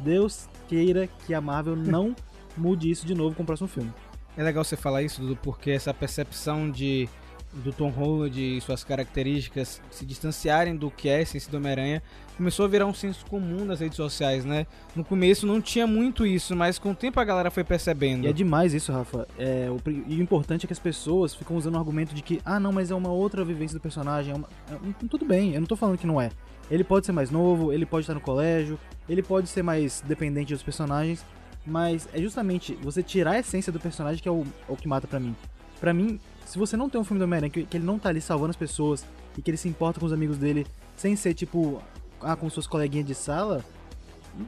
[0.00, 2.14] Deus queira que a Marvel não
[2.56, 3.92] mude isso de novo com o próximo filme.
[4.36, 7.08] É legal você falar isso, Dudu, porque essa percepção de
[7.62, 12.02] do Tom Holland e suas características se distanciarem do que é a essência do Homem-Aranha,
[12.36, 14.66] começou a virar um senso comum nas redes sociais, né?
[14.96, 18.24] No começo não tinha muito isso, mas com o tempo a galera foi percebendo.
[18.24, 19.28] E é demais isso, Rafa.
[19.38, 22.40] É, o, e o importante é que as pessoas ficam usando o argumento de que,
[22.44, 24.32] ah, não, mas é uma outra vivência do personagem.
[24.32, 24.48] É uma...
[24.70, 26.30] é, tudo bem, eu não tô falando que não é.
[26.70, 30.52] Ele pode ser mais novo, ele pode estar no colégio, ele pode ser mais dependente
[30.52, 31.24] dos personagens,
[31.66, 34.88] mas é justamente você tirar a essência do personagem que é o, é o que
[34.88, 35.34] mata para mim.
[35.80, 38.08] Para mim, se você não tem um filme do Homem-Aranha que, que, ele não tá
[38.08, 39.04] ali salvando as pessoas
[39.36, 41.82] e que ele se importa com os amigos dele sem ser tipo,
[42.20, 43.64] ah, com suas coleguinhas de sala,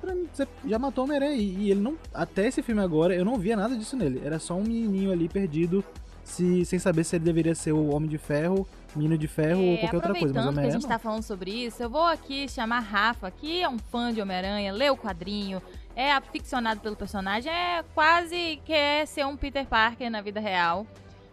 [0.01, 1.37] pra mim, você já matou o Homem-Aranha.
[1.37, 1.97] E, e ele não.
[2.13, 4.21] Até esse filme agora, eu não via nada disso nele.
[4.25, 5.85] Era só um menininho ali perdido,
[6.23, 9.71] se, sem saber se ele deveria ser o Homem de Ferro Menino de Ferro é,
[9.71, 10.53] ou qualquer outra coisa.
[10.53, 13.69] Mas que a gente tá falando sobre isso, eu vou aqui chamar Rafa, que é
[13.69, 15.61] um fã de Homem-Aranha, lê o quadrinho,
[15.97, 20.87] é aficionado pelo personagem, é quase quer ser um Peter Parker na vida real.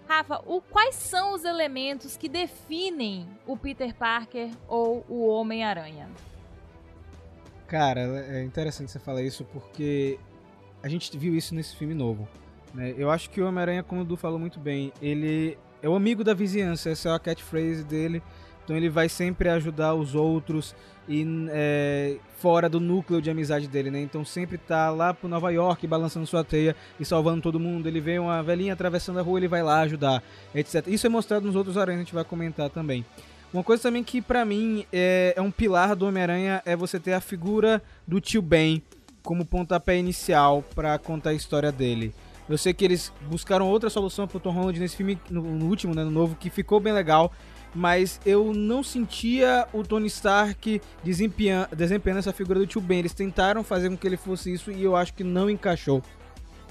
[0.07, 6.09] Rafa, o, quais são os elementos que definem o Peter Parker ou o Homem-Aranha?
[7.67, 10.17] Cara, é interessante você falar isso porque
[10.81, 12.27] a gente viu isso nesse filme novo.
[12.73, 12.93] Né?
[12.97, 16.23] Eu acho que o Homem-Aranha, como o Du falou muito bem, ele é o amigo
[16.23, 18.21] da vizinhança, essa é a catchphrase dele.
[18.63, 20.75] Então ele vai sempre ajudar os outros
[21.07, 24.01] e é, fora do núcleo de amizade dele, né?
[24.01, 27.87] Então sempre tá lá pro Nova York balançando sua teia e salvando todo mundo.
[27.87, 30.23] Ele vê uma velhinha atravessando a rua, ele vai lá ajudar,
[30.55, 30.87] etc.
[30.87, 33.05] Isso é mostrado nos outros aranhas, a gente vai comentar também.
[33.53, 37.13] Uma coisa também que para mim é, é, um pilar do Homem-Aranha é você ter
[37.13, 38.81] a figura do tio Ben
[39.21, 42.13] como pontapé inicial para contar a história dele.
[42.49, 45.93] Eu sei que eles buscaram outra solução pro Tom Holland nesse filme, no, no último,
[45.93, 47.31] né, no novo, que ficou bem legal
[47.73, 52.99] mas eu não sentia o Tony Stark desempenhando, desempenhando essa figura do tio Ben.
[52.99, 56.01] Eles tentaram fazer com que ele fosse isso e eu acho que não encaixou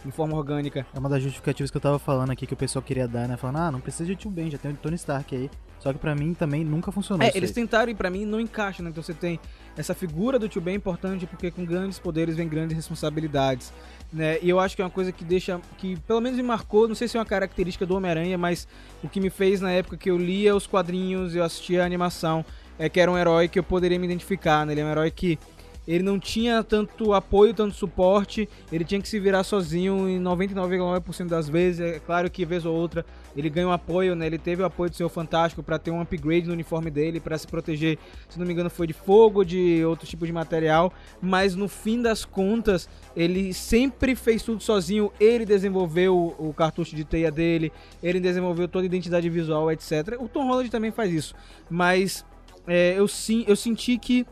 [0.04, 0.86] de forma orgânica.
[0.94, 3.36] É uma das justificativas que eu tava falando aqui que o pessoal queria dar, né?
[3.36, 5.50] Falando, ah, não precisa de tio Ben, já tem o Tony Stark aí.
[5.78, 7.26] Só que para mim também nunca funcionou.
[7.26, 7.54] É, eles aí.
[7.54, 8.90] tentaram e para mim não encaixa, né?
[8.90, 9.40] Então você tem
[9.76, 13.72] essa figura do tio Ben importante porque com grandes poderes vem grandes responsabilidades.
[14.12, 14.38] Né?
[14.42, 15.58] E eu acho que é uma coisa que deixa.
[15.78, 18.68] que pelo menos me marcou, não sei se é uma característica do Homem-Aranha, mas
[19.02, 22.44] o que me fez na época que eu lia os quadrinhos, eu assistia a animação,
[22.78, 24.74] é que era um herói que eu poderia me identificar, né?
[24.74, 25.38] Ele é um herói que
[25.86, 31.26] ele não tinha tanto apoio, tanto suporte, ele tinha que se virar sozinho em 99,9%
[31.26, 31.80] das vezes.
[31.80, 33.04] É claro que vez ou outra
[33.36, 34.26] ele ganha um apoio, né?
[34.26, 37.36] Ele teve o apoio do seu Fantástico para ter um upgrade no uniforme dele, para
[37.36, 41.54] se proteger, se não me engano, foi de fogo, de outro tipo de material, mas
[41.54, 45.12] no fim das contas, ele sempre fez tudo sozinho.
[45.18, 50.16] Ele desenvolveu o cartucho de teia dele, ele desenvolveu toda a identidade visual, etc.
[50.18, 51.34] O Tom Holland também faz isso,
[51.68, 52.24] mas
[52.66, 54.26] é, eu, sim, eu senti que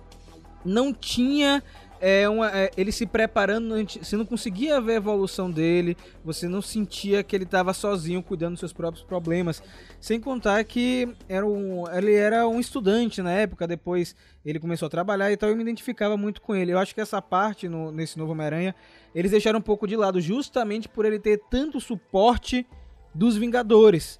[0.64, 1.62] não tinha
[2.00, 6.62] é, uma, é, ele se preparando, você não conseguia ver a evolução dele, você não
[6.62, 9.62] sentia que ele estava sozinho cuidando dos seus próprios problemas.
[10.00, 14.90] Sem contar que era um, ele era um estudante na época, depois ele começou a
[14.90, 16.72] trabalhar, então eu me identificava muito com ele.
[16.72, 18.74] Eu acho que essa parte no, nesse novo Homem-Aranha
[19.14, 22.66] eles deixaram um pouco de lado, justamente por ele ter tanto suporte
[23.14, 24.18] dos Vingadores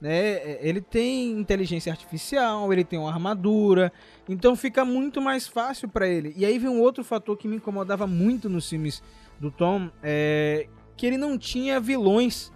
[0.00, 0.12] né?
[0.12, 3.92] É, ele tem inteligência artificial, ele tem uma armadura,
[4.28, 6.32] então fica muito mais fácil para ele.
[6.36, 9.02] E aí vem um outro fator que me incomodava muito nos filmes
[9.38, 12.52] do Tom, é que ele não tinha vilões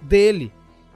[0.00, 0.52] dele,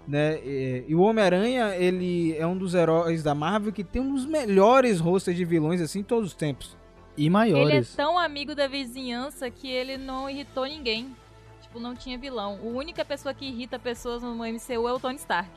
[0.07, 0.41] né?
[0.87, 5.01] E o Homem-Aranha, ele é um dos heróis da Marvel que tem um dos melhores
[5.01, 6.77] rosters de vilões assim todos os tempos.
[7.17, 7.69] E maiores.
[7.69, 11.15] Ele é tão amigo da vizinhança que ele não irritou ninguém.
[11.63, 12.59] Tipo, não tinha vilão.
[12.63, 15.51] A única pessoa que irrita pessoas no MCU é o Tony Stark.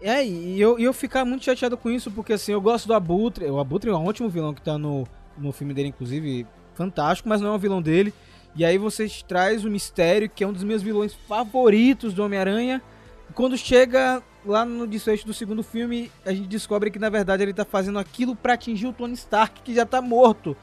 [0.00, 3.46] É, e eu, eu ficar muito chateado com isso, porque assim, eu gosto do Abutre.
[3.46, 5.06] O Abutre é um ótimo vilão que tá no,
[5.38, 8.12] no filme dele, inclusive, fantástico, mas não é um vilão dele.
[8.56, 12.82] E aí você traz o Mistério, que é um dos meus vilões favoritos do Homem-Aranha.
[13.34, 17.54] Quando chega lá no desfecho do segundo filme, a gente descobre que na verdade ele
[17.54, 20.56] tá fazendo aquilo para atingir o Tony Stark, que já tá morto.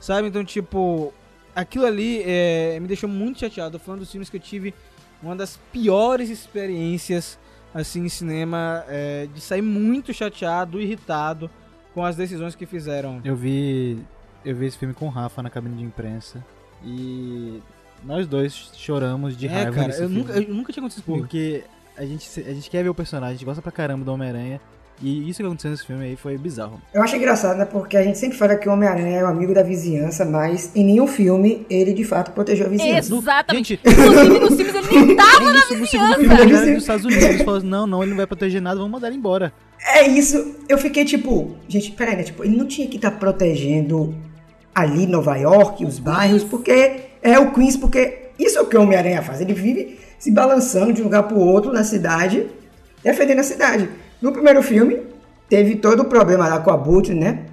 [0.00, 0.28] Sabe?
[0.28, 1.12] Então, tipo,
[1.54, 3.78] aquilo ali é, me deixou muito chateado.
[3.78, 4.74] Falando dos filmes que eu tive
[5.22, 7.38] uma das piores experiências
[7.74, 11.50] assim em cinema é, de sair muito chateado, irritado
[11.94, 13.20] com as decisões que fizeram.
[13.24, 13.98] Eu vi
[14.44, 16.44] eu vi esse filme com o Rafa na cabine de imprensa
[16.84, 17.60] e
[18.04, 21.24] nós dois choramos de é, raiva cara, eu nunca, eu nunca tinha acontecido comigo.
[21.24, 21.64] Porque
[21.96, 24.60] a gente, a gente quer ver o personagem, a gente gosta pra caramba do Homem-Aranha
[25.00, 26.80] e isso que aconteceu nesse filme aí foi bizarro.
[26.92, 27.64] Eu acho engraçado, né?
[27.64, 30.84] Porque a gente sempre fala que o Homem-Aranha é o amigo da vizinhança, mas em
[30.84, 33.14] nenhum filme ele de fato protegeu a vizinhança.
[33.14, 33.80] Exatamente.
[33.84, 33.96] Gente,
[34.34, 35.74] Inclusive nos filmes ele nem tava na vizinhança.
[35.74, 38.62] No segundo filme ele nos Estados Unidos eles falaram, não, não, ele não vai proteger
[38.62, 39.52] nada, vamos mandar ele embora.
[39.84, 40.56] É isso.
[40.68, 42.22] Eu fiquei tipo, gente, peraí, né?
[42.22, 44.14] Tipo, ele não tinha que estar tá protegendo
[44.74, 48.82] ali Nova York, os bairros, porque é o Queens, porque isso é o que o
[48.82, 49.40] Homem-Aranha faz.
[49.40, 52.46] Ele vive se balançando de um lugar pro outro na cidade,
[53.02, 53.88] defendendo a cidade.
[54.20, 55.02] No primeiro filme,
[55.48, 57.46] teve todo o problema lá com a Butch, né?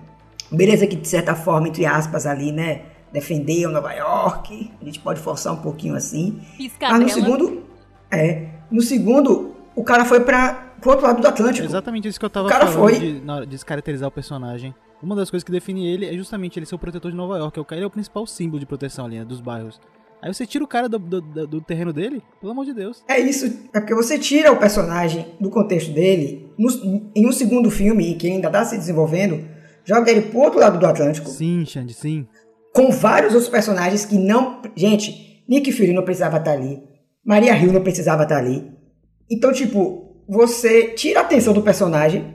[0.52, 2.84] Beleza que, de certa forma, entre aspas, ali, né?
[3.12, 4.72] Defendeu Nova York.
[4.82, 6.40] A gente pode forçar um pouquinho assim.
[6.58, 7.00] Piscadela.
[7.00, 7.64] Mas no segundo...
[8.12, 8.48] É.
[8.70, 11.66] No segundo, o cara foi para pro outro lado do Atlântico.
[11.66, 13.00] Exatamente isso que eu tava o cara falando foi...
[13.00, 14.76] de, de descaracterizar o personagem.
[15.02, 17.60] Uma das coisas que define ele é justamente ele ser o protetor de Nova York.
[17.72, 19.80] Ele é o principal símbolo de proteção ali, né, dos bairros.
[20.24, 23.04] Aí você tira o cara do, do, do, terreno dele, pelo amor de Deus.
[23.10, 23.46] É isso.
[23.74, 28.28] É porque você tira o personagem do contexto dele no, em um segundo filme, que
[28.28, 29.46] ainda está se desenvolvendo,
[29.84, 31.30] joga ele pro outro lado do Atlântico.
[31.30, 32.26] Sim, Xande, sim.
[32.74, 34.62] Com vários outros personagens que não.
[34.78, 36.82] Gente, Nick Fury não precisava estar tá ali.
[37.26, 38.72] Maria Hill não precisava estar tá ali.
[39.30, 42.34] Então, tipo, você tira a atenção do personagem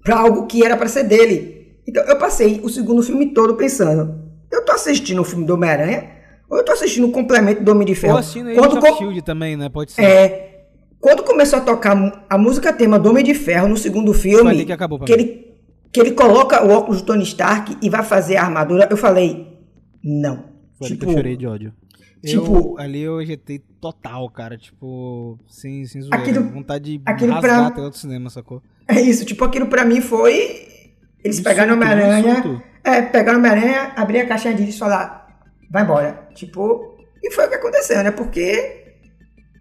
[0.00, 1.80] para algo que era para ser dele.
[1.88, 6.13] Então, eu passei o segundo filme todo pensando: eu tô assistindo o filme do Homem-Aranha
[6.54, 8.12] ou eu tô assistindo o complemento do Homem de Ferro.
[8.14, 8.96] Ou assistindo Quando com...
[8.96, 9.68] Shield também, né?
[9.68, 10.02] Pode ser.
[10.02, 10.66] É.
[11.00, 14.72] Quando começou a tocar a música tema do Homem de Ferro no segundo filme, que,
[14.72, 15.44] acabou que ele
[15.92, 19.58] que ele coloca o óculos do Tony Stark e vai fazer a armadura, eu falei,
[20.02, 20.44] não.
[20.78, 21.72] Foi tipo, que eu chorei de ódio.
[22.24, 24.56] Tipo- Eu, ali eu ejetei total, cara.
[24.56, 26.16] Tipo, sem, sem zoeira.
[26.16, 28.62] Aquilo- Vontade de aquilo rasgar pra- outro cinema, sacou?
[28.88, 30.66] é isso, tipo, aquilo pra mim foi.
[31.22, 32.34] Eles Um pegaram um Homem-Aranha.
[32.42, 32.62] surto.
[32.82, 35.23] É, pegaram Homem-Aranha, abrir a caixinha de disco e falar,
[35.70, 36.28] vai embora.
[36.34, 38.10] Tipo, e foi o que aconteceu, né?
[38.10, 38.84] Porque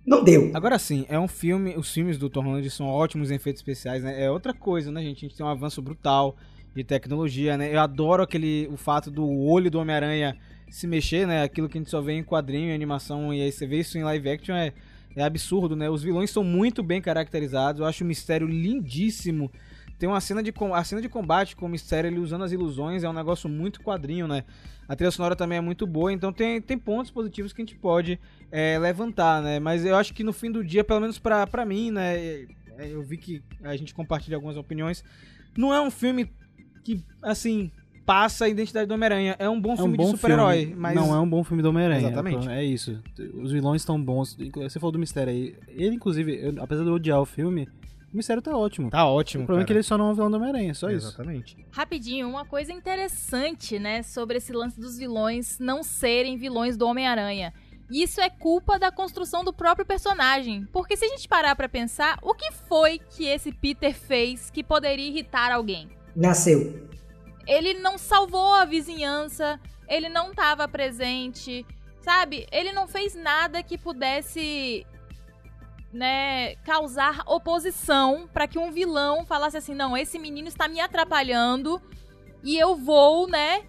[0.06, 0.52] não deu.
[0.54, 1.76] Agora sim, é um filme.
[1.78, 4.24] Os filmes do Tom Holland são ótimos em efeitos especiais, né?
[4.24, 5.18] É outra coisa, né, gente?
[5.18, 6.36] A gente tem um avanço brutal
[6.76, 7.74] de tecnologia, né?
[7.74, 8.68] Eu adoro aquele.
[8.72, 10.38] o fato do olho do Homem-Aranha
[10.70, 11.44] se mexer, né?
[11.44, 13.98] Aquilo que a gente só vê em quadrinho, em animação, e aí você vê isso
[13.98, 14.74] em live action é,
[15.16, 15.90] é absurdo, né?
[15.90, 17.80] Os vilões são muito bem caracterizados.
[17.80, 19.50] Eu acho o mistério lindíssimo.
[19.98, 23.04] Tem uma cena de a cena de combate com o mistério, ele usando as ilusões,
[23.04, 24.44] é um negócio muito quadrinho, né?
[24.88, 27.76] A trilha sonora também é muito boa, então tem, tem pontos positivos que a gente
[27.76, 28.20] pode
[28.52, 29.60] é, levantar, né?
[29.60, 32.18] Mas eu acho que no fim do dia, pelo menos pra, pra mim, né?
[32.18, 32.48] é,
[32.92, 35.04] Eu vi que a gente compartilha algumas opiniões.
[35.58, 36.30] Não é um filme
[36.84, 37.72] que, assim,
[38.06, 39.36] passa a identidade do Homem-Aranha.
[39.40, 40.96] É um bom É um filme bom de super-herói, mas.
[40.96, 42.08] Não é um bom filme do Homem-Aranha.
[42.08, 42.50] Exatamente.
[42.50, 43.00] É isso.
[43.42, 44.38] Os vilões estão bons.
[44.56, 45.56] Você falou do Mistério aí.
[45.70, 47.70] Ele, inclusive, eu- apesar de eu odiar o filme,
[48.14, 48.92] o Mistério tá ótimo.
[48.92, 49.44] Tá ótimo.
[49.44, 49.80] o problema é que cara.
[49.80, 51.08] ele só não é um vilão do Homem-Aranha, só isso.
[51.08, 51.58] Exatamente.
[51.72, 57.52] Rapidinho, uma coisa interessante, né, sobre esse lance dos vilões não serem vilões do Homem-Aranha.
[57.92, 60.66] Isso é culpa da construção do próprio personagem.
[60.72, 64.64] Porque se a gente parar pra pensar, o que foi que esse Peter fez que
[64.64, 65.90] poderia irritar alguém?
[66.16, 66.88] Nasceu.
[67.48, 71.66] Ele não salvou a vizinhança, ele não estava presente,
[72.00, 72.48] sabe?
[72.52, 74.86] Ele não fez nada que pudesse
[75.94, 81.82] né, causar oposição pra que um vilão falasse assim: "Não, esse menino está me atrapalhando
[82.44, 83.62] e eu vou, né,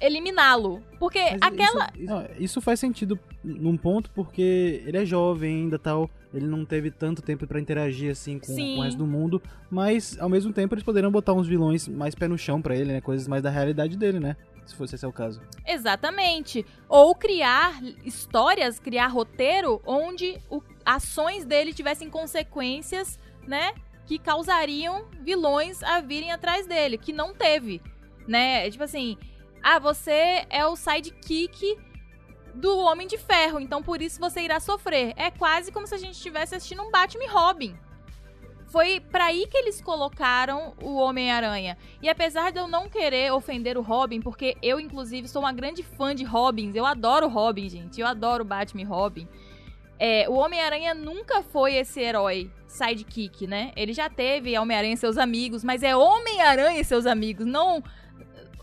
[0.00, 0.82] eliminá-lo".
[0.98, 6.10] Porque Mas aquela Isso, isso faz sentido num ponto porque ele é jovem ainda tal.
[6.32, 9.40] Ele não teve tanto tempo pra interagir assim com, com o resto do mundo.
[9.70, 12.92] Mas ao mesmo tempo eles poderiam botar uns vilões mais pé no chão pra ele,
[12.92, 13.00] né?
[13.00, 14.36] Coisas mais da realidade dele, né?
[14.68, 15.40] Se fosse esse é o caso.
[15.66, 16.64] Exatamente.
[16.88, 23.72] Ou criar histórias, criar roteiro onde o- ações dele tivessem consequências, né?
[24.06, 27.80] Que causariam vilões a virem atrás dele, que não teve,
[28.26, 28.70] né?
[28.70, 29.16] Tipo assim,
[29.62, 31.78] ah, você é o sidekick
[32.54, 35.14] do Homem de Ferro, então por isso você irá sofrer.
[35.16, 37.74] É quase como se a gente estivesse assistindo um Batman e Robin.
[38.68, 41.76] Foi pra aí que eles colocaram o Homem-Aranha.
[42.02, 45.82] E apesar de eu não querer ofender o Robin, porque eu, inclusive, sou uma grande
[45.82, 49.28] fã de Robins, eu adoro Robin, gente, eu adoro Batman e Robin.
[49.98, 53.72] É, o Homem-Aranha nunca foi esse herói sidekick, né?
[53.74, 57.82] Ele já teve Homem-Aranha e seus amigos, mas é Homem-Aranha e seus amigos, não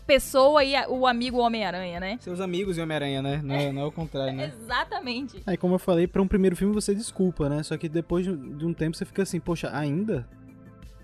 [0.06, 2.18] pessoa e a- o amigo Homem-Aranha, né?
[2.20, 3.40] Seus amigos e Homem-Aranha, né?
[3.42, 4.52] Não é, não é o contrário, né?
[4.62, 5.42] Exatamente.
[5.46, 7.62] Aí, como eu falei, pra um primeiro filme você desculpa, né?
[7.62, 10.26] Só que depois de de um tempo você fica assim, poxa, ainda?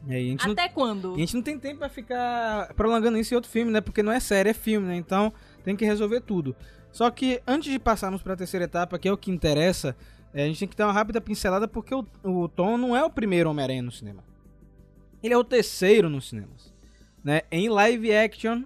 [0.06, 1.12] E aí, a gente não Até quando?
[1.12, 3.80] E a gente não tem tempo pra ficar prolongando isso em outro filme, né?
[3.80, 4.96] Porque não é série, é filme, né?
[4.96, 5.32] Então
[5.64, 6.56] tem que resolver tudo.
[6.90, 9.96] Só que antes de passarmos pra terceira etapa, que é o que interessa,
[10.34, 13.04] é, a gente tem que dar uma rápida pincelada porque o, o Tom não é
[13.04, 14.22] o primeiro Homem-Aranha no cinema.
[15.22, 16.72] Ele é o terceiro nos cinemas.
[17.22, 17.42] Né?
[17.50, 18.62] Em live action,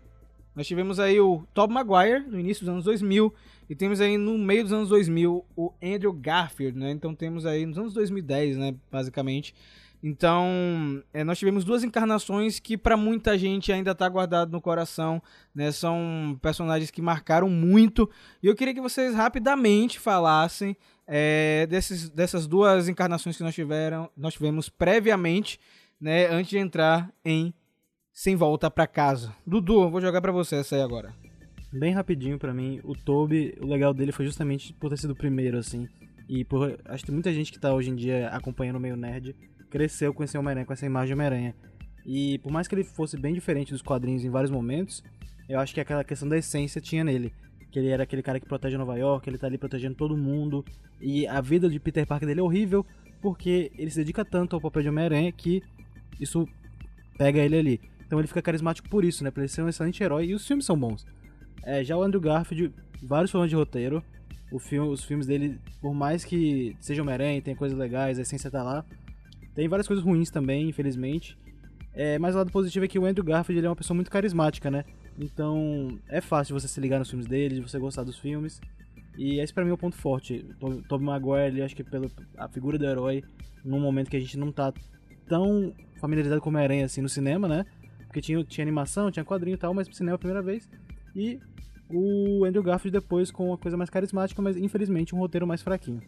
[0.57, 3.33] nós tivemos aí o Tobey Maguire no início dos anos 2000
[3.69, 6.91] e temos aí no meio dos anos 2000 o Andrew Garfield, né?
[6.93, 9.55] Então temos aí nos anos 2010, né, basicamente.
[10.03, 15.23] Então, é, nós tivemos duas encarnações que pra muita gente ainda tá guardado no coração,
[15.55, 15.71] né?
[15.73, 18.09] São personagens que marcaram muito.
[18.43, 24.09] E eu queria que vocês rapidamente falassem é, desses, dessas duas encarnações que nós, tiveram,
[24.17, 25.61] nós tivemos previamente,
[26.01, 26.29] né?
[26.29, 27.53] Antes de entrar em
[28.19, 29.37] Sem Volta Pra Casa.
[29.47, 31.13] Dudu, vou jogar pra você essa aí agora.
[31.71, 35.15] Bem rapidinho pra mim, o Toby, o legal dele foi justamente por ter sido o
[35.15, 35.87] primeiro, assim.
[36.27, 36.81] E por.
[36.87, 39.37] Acho que muita gente que tá hoje em dia acompanhando o meio nerd
[39.69, 41.55] cresceu com esse Homem-Aranha, com essa imagem de Homem-Aranha.
[42.07, 45.05] E por mais que ele fosse bem diferente dos quadrinhos em vários momentos,
[45.47, 47.35] eu acho que aquela questão da essência tinha nele.
[47.71, 50.65] Que ele era aquele cara que protege Nova York, ele tá ali protegendo todo mundo.
[51.03, 52.85] E a vida de Peter Parker dele é horrível,
[53.21, 55.63] porque ele se dedica tanto ao papel de Homem-Aranha que
[56.19, 56.49] isso
[57.19, 57.96] pega ele ali.
[58.07, 59.31] Então ele fica carismático por isso, né?
[59.31, 60.27] Pra ele ser um excelente herói.
[60.27, 61.05] E os filmes são bons.
[61.63, 64.03] É, já o Andrew Garfield, vários problemas de roteiro.
[64.61, 68.63] Filme, os filmes dele, por mais que seja Homem-Aranha, tem coisas legais, a essência tá
[68.63, 68.85] lá.
[69.55, 71.37] Tem várias coisas ruins também, infelizmente.
[71.93, 74.11] É, mas o lado positivo é que o Andrew Garfield ele é uma pessoa muito
[74.11, 74.85] carismática, né?
[75.19, 78.61] Então é fácil você se ligar nos filmes dele, de você gostar dos filmes.
[79.17, 80.45] E esse pra mim é o ponto forte.
[80.89, 83.25] Tobey Maguire, ele, acho que pela a figura do herói,
[83.65, 84.73] num momento que a gente não tá
[85.27, 87.65] tão familiarizado com Homem-Aranha assim no cinema, né?
[88.17, 90.67] Porque tinha, tinha animação, tinha quadrinho e tal, mas pro cinema é a primeira vez.
[91.15, 91.39] E
[91.91, 96.01] o Andrew Garfield depois com uma coisa mais carismática, mas infelizmente um roteiro mais fraquinho.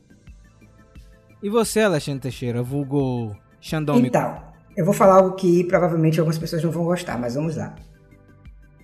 [1.43, 4.43] E você, Alexandre Teixeira, vulgo Xandão Então,
[4.75, 7.77] eu vou falar algo que provavelmente algumas pessoas não vão gostar, mas vamos lá.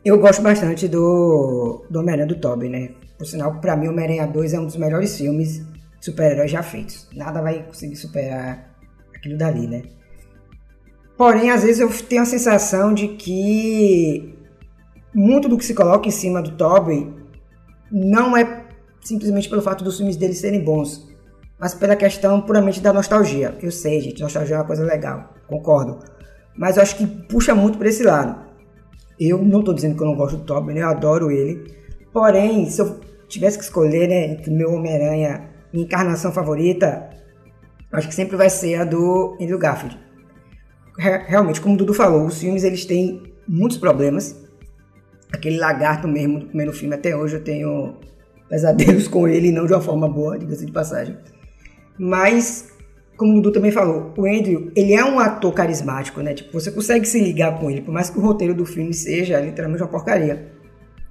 [0.05, 2.91] Eu gosto bastante do, do Homem-Aranha do Tobey, né?
[3.17, 5.65] Por sinal, pra mim, Homem-Aranha 2 é um dos melhores filmes
[5.99, 7.09] de super-heróis já feitos.
[7.15, 8.71] Nada vai conseguir superar
[9.17, 9.83] aquilo dali, né?
[11.17, 14.35] Porém, às vezes eu tenho a sensação de que
[15.15, 17.13] muito do que se coloca em cima do Tobey
[17.91, 18.65] não é
[19.01, 21.09] simplesmente pelo fato dos filmes dele serem bons,
[21.59, 23.57] mas pela questão puramente da nostalgia.
[23.63, 26.01] Eu sei, gente, nostalgia é uma coisa legal, concordo.
[26.57, 28.43] Mas eu acho que puxa muito por esse lado.
[29.19, 30.83] Eu não estou dizendo que eu não gosto do Tobey, né?
[30.83, 31.65] eu adoro ele.
[32.13, 37.11] Porém, se eu tivesse que escolher né, entre meu Homem-Aranha, minha encarnação favorita,
[37.93, 40.04] acho que sempre vai ser a do Andrew Garfield.
[40.99, 44.43] Realmente, como o Dudu falou, os filmes eles têm muitos problemas.
[45.33, 47.97] Aquele lagarto mesmo do primeiro filme, até hoje eu tenho
[48.49, 51.17] pesadelos com ele, não de uma forma boa, diga-se de passagem.
[51.99, 52.69] Mas,
[53.17, 56.35] como o Dudu também falou, o Andrew, ele é um ator carismático, né?
[56.35, 59.41] Tipo, você consegue se ligar com ele, por mais que o roteiro do filme seja
[59.41, 60.53] literalmente uma porcaria.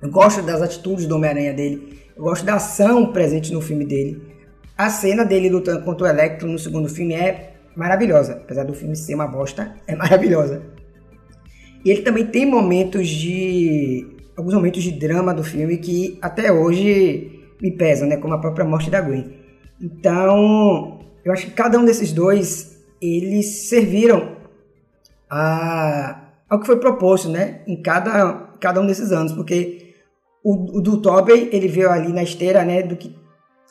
[0.01, 4.21] Eu gosto das atitudes do Homem-Aranha dele, eu gosto da ação presente no filme dele.
[4.77, 8.95] A cena dele lutando contra o Electro no segundo filme é maravilhosa, apesar do filme
[8.95, 10.61] ser uma bosta, é maravilhosa.
[11.83, 14.07] E ele também tem momentos de
[14.37, 18.65] alguns momentos de drama do filme que até hoje me pesam, né, como a própria
[18.65, 19.37] morte da Gwen.
[19.81, 24.37] Então, eu acho que cada um desses dois, eles serviram
[25.29, 27.61] a, ao que foi proposto, né?
[27.67, 29.95] Em cada, cada um desses anos, porque
[30.43, 32.81] o, o do Tobey, ele veio ali na esteira, né?
[32.83, 33.15] Do que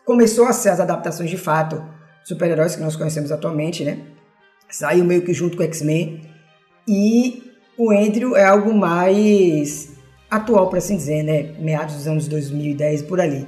[0.05, 1.83] começou a ser as adaptações de fato
[2.25, 4.01] super-heróis que nós conhecemos atualmente, né?
[4.69, 6.23] Saiu meio que junto com o X-Men.
[6.87, 7.43] E
[7.77, 9.93] o Andrew é algo mais
[10.31, 11.55] atual, por assim dizer, né?
[11.59, 13.47] Meados dos anos 2010, por ali.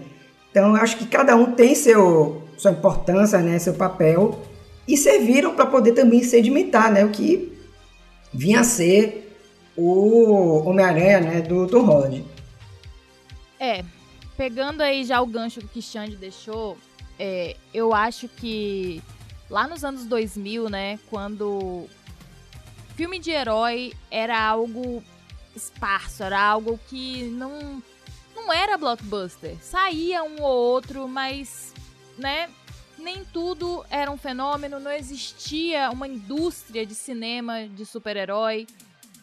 [0.51, 4.41] Então, eu acho que cada um tem seu, sua importância, né, seu papel,
[4.87, 7.53] e serviram para poder também sedimentar né, o que
[8.33, 9.37] vinha a ser
[9.77, 12.25] o Homem-Aranha né, do Tom Holland.
[13.59, 13.83] É,
[14.37, 16.77] pegando aí já o gancho que o Xande deixou,
[17.19, 19.03] é, eu acho que
[19.49, 21.89] lá nos anos 2000, né, quando
[22.97, 25.03] filme de herói era algo
[25.55, 27.83] esparso, era algo que não
[28.35, 29.57] não era blockbuster.
[29.63, 31.73] Saía um ou outro, mas
[32.19, 32.51] né?
[32.99, 38.67] Nem tudo era um fenômeno, não existia uma indústria de cinema de super-herói.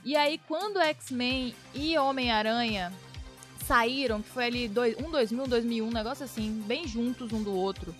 [0.04, 2.92] E aí, quando X-Men e Homem-Aranha
[3.72, 7.56] saíram, que foi ali dois, um 2000, 2001, um negócio assim, bem juntos um do
[7.56, 7.96] outro,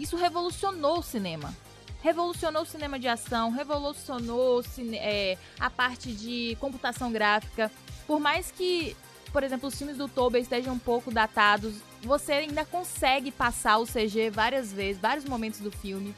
[0.00, 1.54] isso revolucionou o cinema.
[2.02, 4.64] Revolucionou o cinema de ação, revolucionou
[4.94, 7.70] é, a parte de computação gráfica.
[8.04, 8.96] Por mais que
[9.32, 13.84] por exemplo, os filmes do Tobey estejam um pouco datados, você ainda consegue passar o
[13.84, 16.14] CG várias vezes, vários momentos do filme.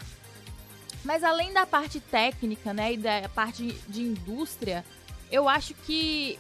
[1.05, 4.85] Mas além da parte técnica, né, e da parte de indústria,
[5.33, 6.39] eu acho que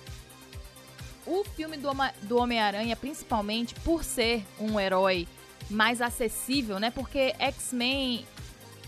[1.28, 1.90] o filme do,
[2.22, 5.28] do Homem-Aranha, principalmente por ser um herói
[5.70, 6.90] mais acessível, né?
[6.90, 8.26] Porque X-Men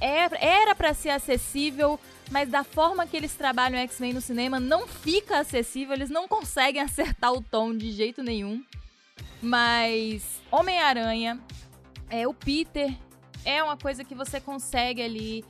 [0.00, 2.00] era para ser acessível
[2.30, 6.80] mas da forma que eles trabalham X-Men no cinema, não fica acessível, eles não conseguem
[6.80, 8.64] acertar o tom de jeito nenhum.
[9.42, 11.40] Mas Homem-Aranha,
[12.08, 12.94] é o Peter,
[13.44, 15.44] é uma coisa que você consegue ali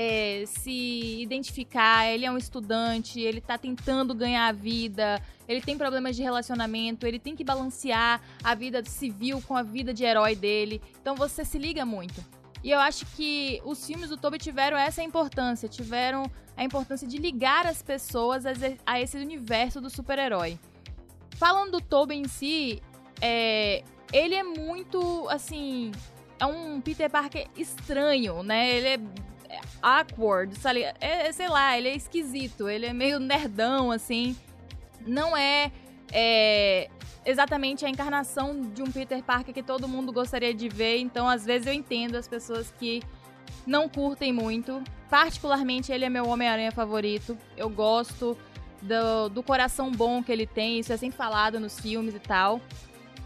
[0.00, 2.06] é, se identificar.
[2.06, 7.04] Ele é um estudante, ele tá tentando ganhar a vida, ele tem problemas de relacionamento,
[7.04, 10.80] ele tem que balancear a vida civil com a vida de herói dele.
[11.00, 12.24] Então você se liga muito.
[12.62, 17.18] E eu acho que os filmes do Tobey tiveram essa importância, tiveram a importância de
[17.18, 18.44] ligar as pessoas
[18.86, 20.56] a esse universo do super-herói.
[21.36, 22.80] Falando do Tobey em si,
[23.20, 23.82] é,
[24.12, 25.90] ele é muito, assim,
[26.38, 28.70] é um Peter Parker estranho, né?
[28.70, 29.00] Ele é
[29.82, 30.84] awkward, sabe?
[31.00, 34.36] É, sei lá, ele é esquisito, ele é meio nerdão, assim.
[35.06, 35.72] Não é,
[36.12, 36.88] é
[37.24, 40.98] exatamente a encarnação de um Peter Parker que todo mundo gostaria de ver.
[40.98, 43.02] Então, às vezes, eu entendo as pessoas que
[43.66, 44.82] não curtem muito.
[45.10, 47.36] Particularmente, ele é meu Homem-Aranha favorito.
[47.56, 48.36] Eu gosto
[48.82, 50.78] do, do coração bom que ele tem.
[50.78, 52.60] Isso é sempre falado nos filmes e tal.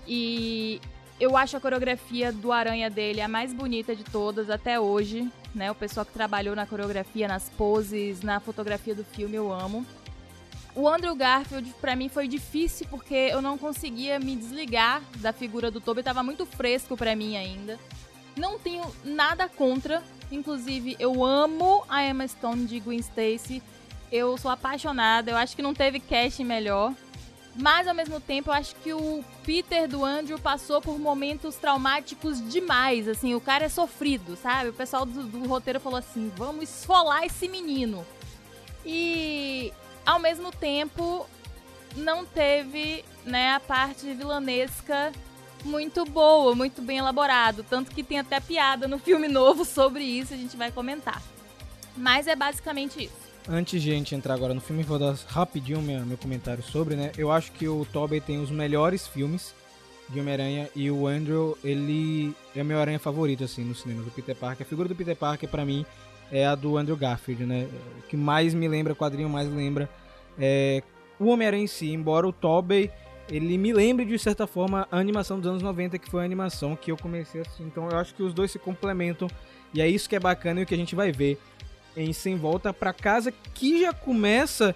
[0.07, 0.81] E
[1.21, 5.31] eu acho a coreografia do Aranha dele a mais bonita de todas até hoje.
[5.55, 5.71] Né?
[5.71, 9.87] O pessoal que trabalhou na coreografia, nas poses, na fotografia do filme, eu amo.
[10.75, 15.71] O Andrew Garfield, para mim, foi difícil porque eu não conseguia me desligar da figura
[15.71, 17.79] do Tobey, tava muito fresco para mim ainda.
[18.35, 23.63] Não tenho nada contra, inclusive eu amo a Emma Stone de Gwen Stacy.
[24.11, 26.95] Eu sou apaixonada, eu acho que não teve casting melhor.
[27.55, 32.47] Mas ao mesmo tempo, eu acho que o Peter do Andrew passou por momentos traumáticos
[32.51, 33.07] demais.
[33.07, 34.71] Assim, o cara é sofrido, sabe?
[34.71, 38.07] O pessoal do, do roteiro falou assim: vamos esfolar esse menino.
[38.87, 39.73] E
[40.05, 41.27] ao mesmo tempo
[41.95, 45.13] não teve, né, a parte vilanesca
[45.65, 50.35] muito boa, muito bem elaborado, tanto que tem até piada no filme novo sobre isso,
[50.35, 51.23] a gente vai comentar.
[51.97, 53.22] Mas é basicamente isso.
[53.49, 57.11] Antes de a gente entrar agora no filme, vou dar rapidinho meu, comentário sobre, né?
[57.19, 59.53] Eu acho que o Tobey tem os melhores filmes
[60.09, 64.37] de Homem-Aranha e o Andrew, ele é meu aranha favorito, assim, no cinema do Peter
[64.37, 64.65] Parker.
[64.65, 65.85] A figura do Peter Parker, para mim,
[66.31, 67.69] é a do Andrew Garfield, né?
[67.99, 69.91] O que mais me lembra, o quadrinho mais lembra
[70.39, 70.83] é
[71.19, 72.91] o Homem-Aranha em si, embora o Tobey
[73.29, 76.77] ele me lembre de certa forma a animação dos anos 90, que foi a animação
[76.77, 77.65] que eu comecei assim.
[77.65, 79.29] Então eu acho que os dois se complementam
[79.73, 81.39] e é isso que é bacana e o que a gente vai ver
[81.97, 84.75] em Sem Volta para Casa, que já começa.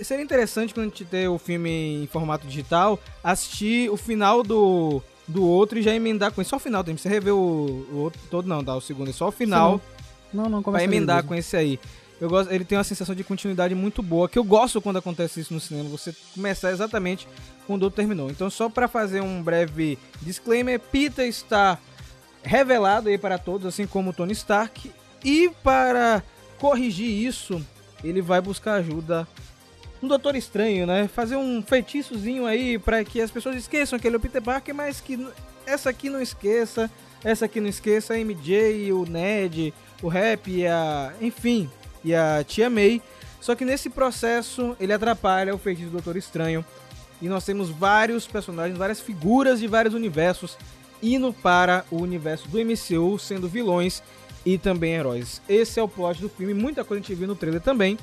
[0.00, 5.02] Seria interessante quando a gente ter o filme em formato digital, assistir o final do,
[5.26, 6.50] do outro e já emendar com isso.
[6.50, 9.12] Só o final, tem que rever o, o outro todo, não, dá o segundo, é
[9.12, 9.78] só o final.
[9.78, 9.96] Sim.
[10.32, 11.80] Não, não, Vai emendar com esse aí.
[12.20, 15.40] Eu gosto, ele tem uma sensação de continuidade muito boa, que eu gosto quando acontece
[15.40, 17.28] isso no cinema, você começar exatamente
[17.66, 18.30] quando o outro terminou.
[18.30, 21.78] Então, só para fazer um breve disclaimer, Peter está
[22.42, 24.90] revelado aí para todos, assim como Tony Stark,
[25.22, 26.22] e para
[26.58, 27.64] corrigir isso,
[28.02, 29.26] ele vai buscar ajuda
[30.00, 31.08] no Doutor Estranho, né?
[31.08, 35.00] Fazer um feitiçozinho aí para que as pessoas esqueçam que ele é Peter Parker, mas
[35.00, 35.26] que
[35.66, 36.90] essa aqui não esqueça,
[37.24, 41.12] essa aqui não esqueça, a MJ, o Ned, o Rap e a.
[41.20, 41.70] Enfim,
[42.04, 43.02] e a Tia May.
[43.40, 46.64] Só que nesse processo ele atrapalha o feitiço do Doutor Estranho.
[47.20, 50.56] E nós temos vários personagens, várias figuras de vários universos
[51.02, 54.02] indo para o universo do MCU, sendo vilões
[54.46, 55.42] e também heróis.
[55.48, 57.98] Esse é o plot do filme, muita coisa a gente viu no trailer também.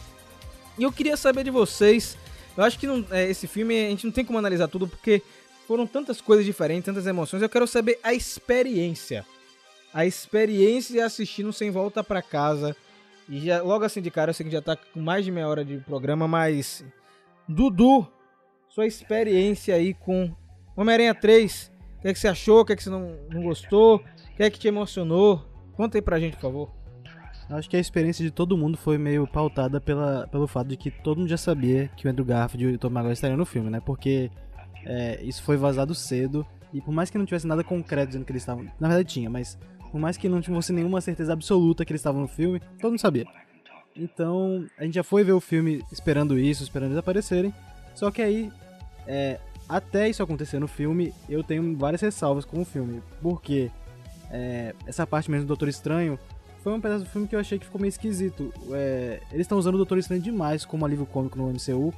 [0.77, 2.17] E eu queria saber de vocês.
[2.57, 5.21] Eu acho que não, é, esse filme a gente não tem como analisar tudo porque
[5.65, 7.41] foram tantas coisas diferentes, tantas emoções.
[7.41, 9.25] Eu quero saber a experiência.
[9.93, 12.75] A experiência de assistindo sem volta para casa
[13.29, 15.47] e já, logo assim de cara, eu sei que já tá com mais de meia
[15.47, 16.83] hora de programa, mas.
[17.47, 18.05] Dudu,
[18.67, 20.35] sua experiência aí com
[20.75, 21.71] Homem-Aranha 3.
[21.99, 22.61] O que, é que você achou?
[22.61, 23.97] O que, é que você não, não gostou?
[23.97, 25.52] O que é que te emocionou?
[25.75, 26.71] Conta aí pra gente, por favor.
[27.49, 30.89] Acho que a experiência de todo mundo foi meio pautada pela, pelo fato de que
[30.89, 33.69] todo mundo já sabia que o Andrew Garfield e o Tom Maguire estariam no filme,
[33.69, 33.81] né?
[33.85, 34.31] Porque
[34.85, 38.31] é, isso foi vazado cedo e por mais que não tivesse nada concreto dizendo que
[38.31, 38.63] eles estavam...
[38.79, 39.57] Na verdade tinha, mas
[39.91, 42.99] por mais que não tivesse nenhuma certeza absoluta que eles estavam no filme, todo mundo
[42.99, 43.25] sabia.
[43.95, 47.53] Então, a gente já foi ver o filme esperando isso, esperando eles aparecerem.
[47.93, 48.51] Só que aí,
[49.05, 53.03] é, até isso acontecer no filme, eu tenho várias ressalvas com o filme.
[53.21, 53.69] Porque
[54.33, 56.17] é, essa parte mesmo do Doutor Estranho
[56.63, 58.51] foi um pedaço do filme que eu achei que ficou meio esquisito.
[58.71, 61.93] É, eles estão usando o Doutor Estranho demais como alívio cômico no MCU.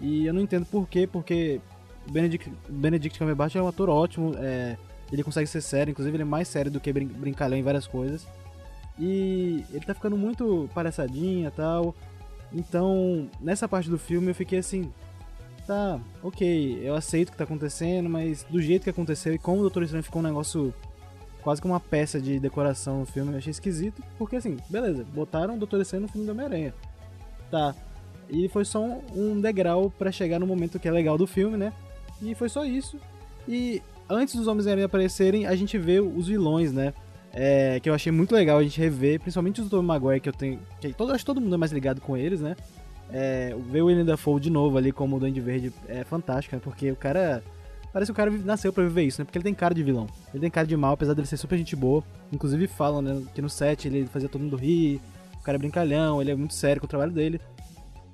[0.00, 1.60] E eu não entendo por quê, porque
[2.10, 4.34] Benedict, Benedict Cumberbatch é um ator ótimo.
[4.38, 4.76] É,
[5.12, 7.86] ele consegue ser sério, inclusive ele é mais sério do que brin brincalhão em várias
[7.86, 8.26] coisas.
[8.98, 11.94] E ele tá ficando muito palhaçadinha e tal.
[12.52, 14.90] Então, nessa parte do filme eu fiquei assim,
[15.66, 19.58] tá, ok, eu aceito o que tá acontecendo, mas do jeito que aconteceu e como
[19.58, 20.72] o Doutor Estranho ficou um negócio
[21.46, 25.54] quase como uma peça de decoração no filme, eu achei esquisito, porque assim, beleza, botaram
[25.54, 26.74] o Doutor Estranho no filme do Homem-Aranha.
[27.48, 27.72] Tá.
[28.28, 31.56] E foi só um, um degrau para chegar no momento que é legal do filme,
[31.56, 31.72] né?
[32.20, 32.98] E foi só isso.
[33.46, 33.80] E
[34.10, 36.92] antes dos Homens-Aranha aparecerem, a gente vê os vilões, né?
[37.32, 40.32] É, que eu achei muito legal a gente rever, principalmente os do Maguire, que eu
[40.32, 40.58] tenho.
[40.80, 42.56] Que todo, acho que todo mundo é mais ligado com eles, né?
[43.08, 46.62] É, ver o William Dafoe de novo ali como o Duende Verde é fantástico, né?
[46.64, 47.40] Porque o cara.
[47.96, 49.24] Parece que o cara nasceu pra viver isso, né?
[49.24, 50.06] Porque ele tem cara de vilão.
[50.30, 52.04] Ele tem cara de mal, apesar dele ser super gente boa.
[52.30, 53.22] Inclusive falam, né?
[53.34, 55.00] Que no set ele fazia todo mundo rir.
[55.40, 57.40] O cara é brincalhão, ele é muito sério com o trabalho dele.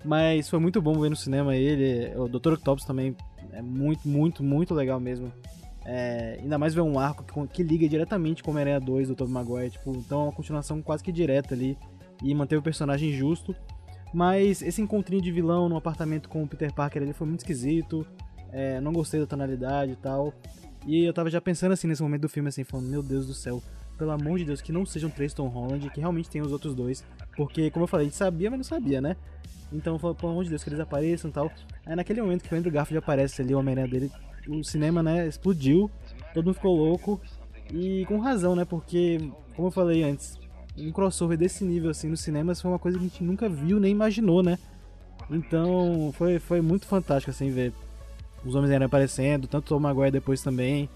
[0.05, 2.17] Mas foi muito bom ver no cinema ele.
[2.17, 2.53] O Dr.
[2.53, 3.17] Octopus também
[3.51, 5.33] é muito, muito, muito legal mesmo.
[5.85, 9.17] É, ainda mais ver um arco que, que liga diretamente com o Homem-Aranha 2 do
[9.17, 9.71] Tobey Maguire.
[9.71, 11.77] Tipo, então é uma continuação quase que direta ali.
[12.23, 13.53] E manter o personagem justo.
[14.15, 18.07] Mas esse encontrinho de vilão no apartamento com o Peter Parker foi muito esquisito.
[18.53, 20.33] É, não gostei da tonalidade e tal.
[20.87, 23.35] E eu tava já pensando assim nesse momento do filme, assim, falando, meu Deus do
[23.35, 23.63] céu,
[23.97, 26.75] pelo amor de Deus, que não sejam três Tom Holland, que realmente tem os outros
[26.75, 27.05] dois.
[27.37, 29.17] Porque, como eu falei, a gente sabia, mas não sabia, né?
[29.73, 31.51] Então, pelo amor de Deus, que eles apareçam e tal.
[31.87, 34.13] Aí naquele momento que o Andrew Garfield aparece ali, o Homem-Aranha dele,
[34.47, 35.91] o cinema, né, explodiu,
[36.35, 37.21] todo mundo ficou louco.
[37.73, 38.65] E com razão, né?
[38.65, 39.19] Porque,
[39.55, 40.39] como eu falei antes,
[40.77, 43.79] um crossover desse nível assim nos cinemas foi uma coisa que a gente nunca viu
[43.79, 44.59] nem imaginou, né?
[45.31, 47.73] Então foi, foi muito fantástico assim ver
[48.45, 50.89] os homens aranha aparecendo, tanto o Maguire depois também.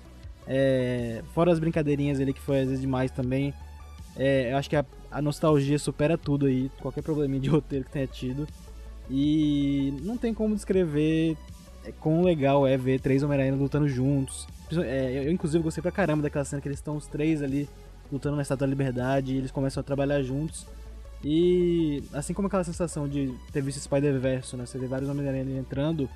[0.46, 3.52] É, fora as brincadeirinhas ali que foi às vezes demais também.
[4.16, 7.90] É, eu acho que a, a, nostalgia supera tudo aí, qualquer probleminha de roteiro que
[7.90, 8.46] tenha tido.
[9.10, 11.36] E não tem como descrever
[11.84, 14.46] é, quão legal é ver três Homem-Aranha lutando juntos.
[14.72, 17.68] É, eu, inclusive, gostei pra caramba daquela cena que eles estão os três ali
[18.10, 20.66] lutando na Estátua da Liberdade e eles começam a trabalhar juntos.
[21.24, 24.66] E assim como aquela sensação de ter visto Spider-Verse, né?
[24.66, 26.08] Você ter vários Homem-Aranha entrando.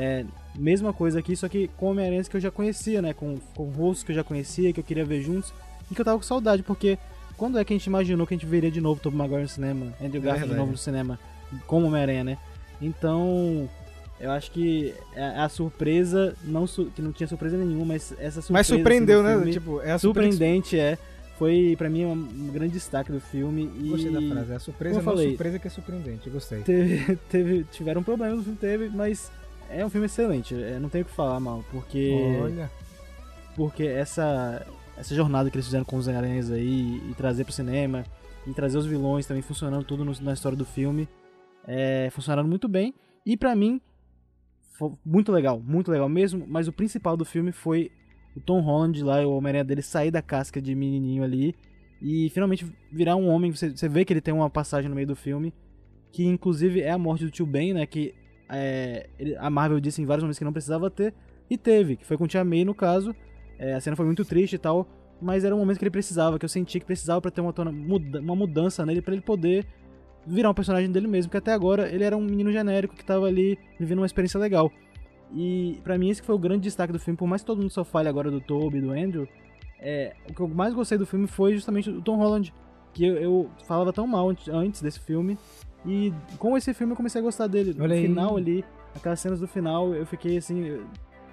[0.00, 0.24] É,
[0.54, 3.12] mesma coisa aqui, só que com Homem-Aranha que eu já conhecia, né?
[3.12, 5.52] Com, com rostos que eu já conhecia, que eu queria ver juntos.
[5.90, 6.96] E que eu tava com saudade, porque
[7.36, 9.48] quando é que a gente imaginou que a gente veria de novo Tobey Maguire no
[9.48, 9.92] cinema?
[10.00, 11.18] Andrew Garfield de novo no cinema,
[11.66, 12.38] como Homem-Aranha, né?
[12.80, 13.68] Então,
[14.20, 14.94] eu acho que
[15.36, 18.52] a, surpresa, não que não tinha surpresa nenhuma, mas essa surpresa.
[18.52, 19.52] Mas surpreendeu, assim, né?
[19.52, 20.96] Tipo, é surpreendente, é.
[21.38, 23.70] Foi pra mim um, grande destaque do filme.
[23.80, 24.52] E Gostei da frase.
[24.52, 26.30] É a surpresa, não falei, surpresa que é surpreendente.
[26.30, 26.62] Gostei.
[26.62, 29.30] Teve, teve, tiveram problemas, não teve, mas
[29.70, 30.54] é um filme excelente.
[30.54, 32.38] é, não tenho o que falar mal, porque.
[32.42, 32.70] Olha.
[33.56, 34.64] Porque essa,
[34.96, 38.04] essa jornada que eles fizeram com os aranhas aí, e trazer pro cinema,
[38.46, 41.08] e trazer os vilões também funcionando tudo no- na história do filme,
[41.66, 42.94] é, funcionaram muito bem.
[43.26, 43.80] E pra mim,
[44.78, 46.44] foi muito legal, muito legal mesmo.
[46.46, 47.90] Mas o principal do filme foi
[48.36, 51.54] o Tom Holland lá, o Homem-Aranha dele, sair da casca de menininho ali
[52.00, 53.50] e finalmente virar um homem.
[53.52, 55.52] Você, você vê que ele tem uma passagem no meio do filme,
[56.12, 57.84] que inclusive é a morte do tio Ben, né?
[57.86, 58.14] Que
[58.48, 61.14] é, a Marvel disse em vários momentos que não precisava ter,
[61.50, 63.14] e teve, que foi com Tia May no caso.
[63.58, 64.86] É, a cena foi muito triste e tal,
[65.20, 67.52] mas era um momento que ele precisava, que eu senti que precisava pra ter uma,
[67.72, 69.66] muda- uma mudança nele, pra ele poder
[70.26, 73.26] virar um personagem dele mesmo, porque até agora ele era um menino genérico que tava
[73.26, 74.70] ali vivendo uma experiência legal.
[75.34, 77.58] E pra mim esse que foi o grande destaque do filme, por mais que todo
[77.60, 79.26] mundo só fale agora do Toby do Andrew,
[79.80, 82.52] é, o que eu mais gostei do filme foi justamente o Tom Holland,
[82.92, 85.38] que eu, eu falava tão mal antes desse filme,
[85.86, 87.76] e com esse filme eu comecei a gostar dele.
[87.80, 88.64] Olha no final ali,
[88.94, 90.80] aquelas cenas do final, eu fiquei assim.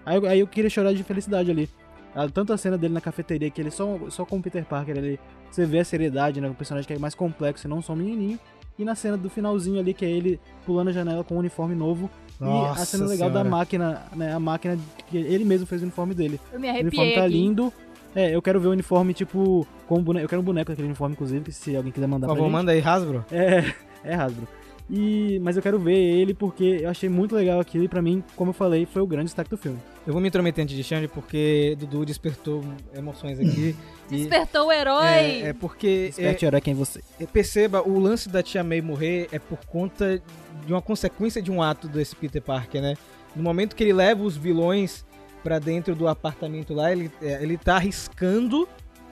[0.05, 1.69] Aí, eu- aí eu queria chorar de felicidade ali.
[2.15, 4.97] Ah, Tanto a cena dele na cafeteria, que ele só, só com o Peter Parker
[4.97, 5.19] ali,
[5.51, 6.49] você vê a seriedade, né?
[6.49, 8.39] O personagem que é mais complexo e não só um menininho.
[8.79, 11.75] E na cena do finalzinho ali, que é ele pulando a janela com um uniforme
[11.75, 12.09] novo.
[12.39, 13.49] e a Nossa cena legal da Senhora.
[13.49, 14.33] máquina, né?
[14.33, 14.77] A máquina
[15.09, 16.39] que ele mesmo fez o uniforme dele.
[16.51, 17.33] Eu me O uniforme arrepiei tá aqui.
[17.33, 17.71] lindo.
[18.13, 20.25] É, eu quero ver o uniforme, tipo, com o boneco.
[20.25, 22.49] Eu quero um boneco daquele uniforme, inclusive, que se alguém quiser mandar Por pra favor,
[22.49, 22.53] gente.
[22.59, 23.25] manda aí, Hasbro.
[23.31, 23.73] É,
[24.05, 24.47] é Hasbro.
[24.87, 28.23] E, mas eu quero ver ele porque eu achei muito legal aquilo e pra mim,
[28.35, 29.79] como eu falei, foi o grande destaque do filme.
[30.05, 33.75] Eu vou me intrometer antes de Xande porque Dudu despertou emoções aqui.
[34.11, 35.07] e Despertou o herói.
[35.07, 37.03] é, é porque é, Desperte herói quem é você.
[37.19, 40.21] é, perceba, o lance da Tia May morrer é por conta
[40.67, 42.95] de uma consequência de um ato desse Peter Parker, né?
[43.35, 45.03] No momento que ele leva os vilões
[45.43, 48.69] pra dentro do apartamento lá, ele, é, ele tá arriscando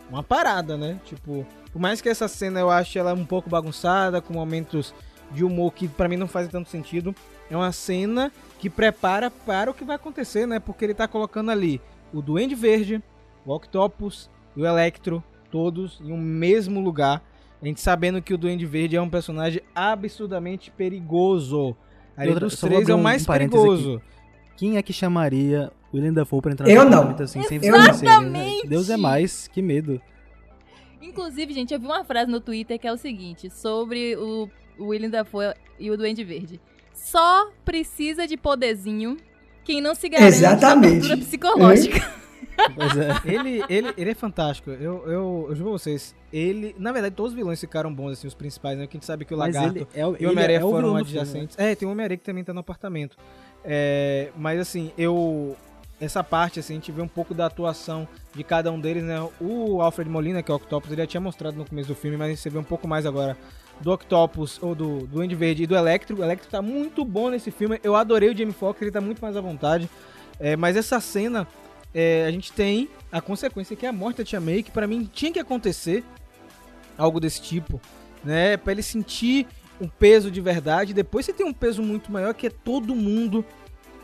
[0.08, 1.00] uma parada, né?
[1.06, 4.93] Tipo, por mais que essa cena eu ache ela um pouco bagunçada, com momentos
[5.32, 7.13] de humor que pra mim não fazem tanto sentido,
[7.49, 10.59] é uma cena que prepara para o que vai acontecer, né?
[10.59, 11.82] Porque ele tá colocando ali
[12.13, 13.01] o Duende Verde,
[13.45, 15.21] o Octopus e o Electro,
[15.51, 17.21] todos em um mesmo lugar.
[17.61, 21.76] A gente sabendo que o Duende Verde é um personagem absurdamente perigoso.
[22.15, 24.01] Ali outra- dos três é o um mais parêntese perigoso.
[24.55, 27.15] Quem é que chamaria o William Dafoe pra entrar Eu no não.
[27.19, 27.89] assim, sem Eu ele, né?
[27.89, 28.67] Exatamente.
[28.67, 29.99] Deus é mais, que medo.
[31.04, 34.49] Inclusive, gente, eu vi uma frase no Twitter que é o seguinte, sobre o
[34.80, 36.60] William Dafoe e o Duende Verde.
[36.93, 39.18] Só precisa de poderzinho
[39.64, 40.99] quem não se garante Exatamente.
[40.99, 42.24] tortura psicológica.
[42.76, 43.10] Pois é.
[43.26, 44.70] Ele, ele, ele é fantástico.
[44.70, 46.16] Eu, eu, eu juro pra vocês.
[46.32, 48.86] Ele, na verdade, todos os vilões ficaram bons, assim, os principais, né?
[48.86, 50.93] Que a gente sabe que o Mas Lagarto é o, e o Homem-Aranha é foram
[50.93, 51.58] do filme, adjacentes.
[51.58, 53.18] É, tem o Homem-Aranha que também tá no apartamento.
[53.64, 55.56] É, mas assim, eu.
[56.04, 59.16] Essa parte, assim, a gente vê um pouco da atuação de cada um deles, né?
[59.39, 62.18] O Alfred Molina, que é o Octopus, ele já tinha mostrado no começo do filme,
[62.18, 63.38] mas você vê um pouco mais agora
[63.80, 66.20] do Octopus, ou do Duende Verde e do Electro.
[66.20, 67.80] O Electro tá muito bom nesse filme.
[67.84, 69.89] Eu adorei o Jamie Foxx, ele tá muito mais à vontade.
[70.39, 71.47] É, mas essa cena,
[71.93, 74.86] é, a gente tem a consequência que é a morte da Tia May, que pra
[74.86, 76.04] mim tinha que acontecer
[76.97, 77.80] algo desse tipo,
[78.24, 78.58] né?
[78.58, 79.47] Pra ele sentir
[79.80, 80.93] um peso de verdade.
[80.93, 83.45] Depois você tem um peso muito maior que é todo mundo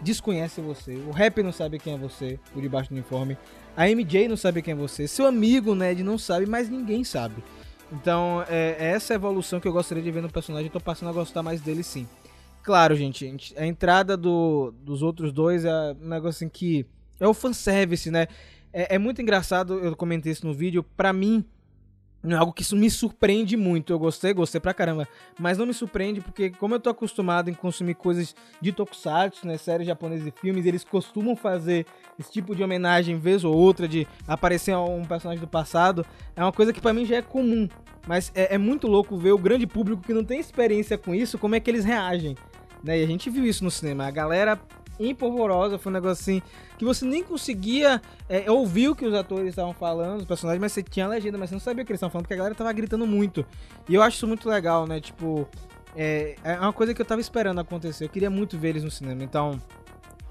[0.02, 0.96] desconhece você.
[1.08, 3.38] O rap não sabe quem é você por debaixo do uniforme.
[3.76, 5.08] A MJ não sabe quem é você.
[5.08, 7.44] Seu amigo Ned não sabe, mas ninguém sabe.
[7.92, 10.68] Então, é, é essa evolução que eu gostaria de ver no personagem.
[10.68, 12.08] Eu tô passando a gostar mais dele sim.
[12.62, 15.72] Claro, gente, a entrada do- dos outros dois é
[16.02, 16.86] um negócio assim que.
[17.20, 18.28] É o fanservice, né?
[18.72, 20.84] É, é muito engraçado, eu comentei isso no vídeo.
[20.96, 21.44] Pra mim,
[22.22, 23.94] não é algo que me surpreende muito.
[23.94, 25.08] Eu gostei, gostei pra caramba.
[25.40, 29.58] Mas não me surpreende porque, como eu tô acostumado em consumir coisas de tokusatsu, né?
[29.58, 31.86] Séries japonesas e filmes, eles costumam fazer
[32.20, 36.06] esse tipo de homenagem vez ou outra, de aparecer um personagem do passado.
[36.36, 37.70] É uma coisa que pra mim já é comum.
[38.06, 41.38] Mas é, é muito louco ver o grande público que não tem experiência com isso,
[41.38, 42.36] como é que eles reagem.
[42.84, 43.00] Né?
[43.00, 44.06] E a gente viu isso no cinema.
[44.06, 44.60] A galera
[45.00, 46.42] empolvorosa, foi um negócio assim
[46.78, 50.72] que você nem conseguia é, ouvir o que os atores estavam falando, os personagens, mas
[50.72, 52.38] você tinha a legenda, mas você não sabia o que eles estavam falando, porque a
[52.38, 53.46] galera tava gritando muito.
[53.88, 55.00] E eu acho isso muito legal, né?
[55.00, 55.48] Tipo,
[55.96, 58.06] é, é uma coisa que eu tava esperando acontecer.
[58.06, 59.60] Eu queria muito ver eles no cinema, então.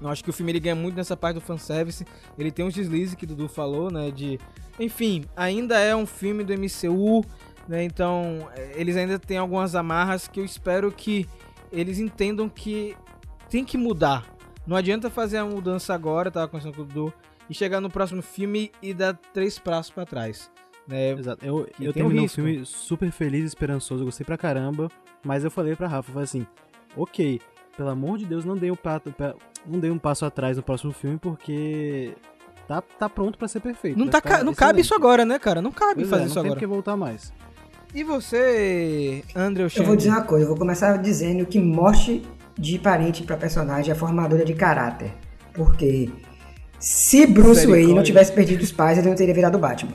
[0.01, 2.05] Eu acho que o filme ele ganha muito nessa parte do fanservice.
[2.37, 4.11] Ele tem uns deslizes que o Dudu falou, né?
[4.11, 4.39] De.
[4.79, 7.25] Enfim, ainda é um filme do MCU.
[7.67, 7.83] Né?
[7.83, 11.27] Então, é, eles ainda têm algumas amarras que eu espero que
[11.71, 12.95] eles entendam que
[13.49, 14.25] tem que mudar.
[14.65, 17.13] Não adianta fazer a mudança agora, tava conversando com o Dudu,
[17.49, 20.51] e chegar no próximo filme e dar três passos para trás.
[20.87, 21.11] Né?
[21.11, 21.45] Exato.
[21.45, 24.89] Eu, eu terminei um o filme super feliz, esperançoso, gostei pra caramba,
[25.23, 26.47] mas eu falei pra Rafa, falei assim,
[26.95, 27.39] ok,
[27.75, 29.13] pelo amor de Deus, não dê um, pato,
[29.65, 32.13] não dê um passo atrás no próximo filme, porque
[32.67, 33.97] tá, tá pronto para ser perfeito.
[33.97, 35.61] Não, tá, não cabe isso agora, né, cara?
[35.61, 36.49] Não cabe pois fazer é, isso agora.
[36.49, 37.33] Não tem que voltar mais.
[37.93, 42.21] E você, André Eu vou dizer uma coisa, eu vou começar dizendo que morte
[42.59, 45.13] de parente para personagem é formadora de caráter.
[45.53, 46.09] Porque
[46.77, 49.93] se Bruce Wayne não tivesse perdido os pais, ele não teria virado Batman.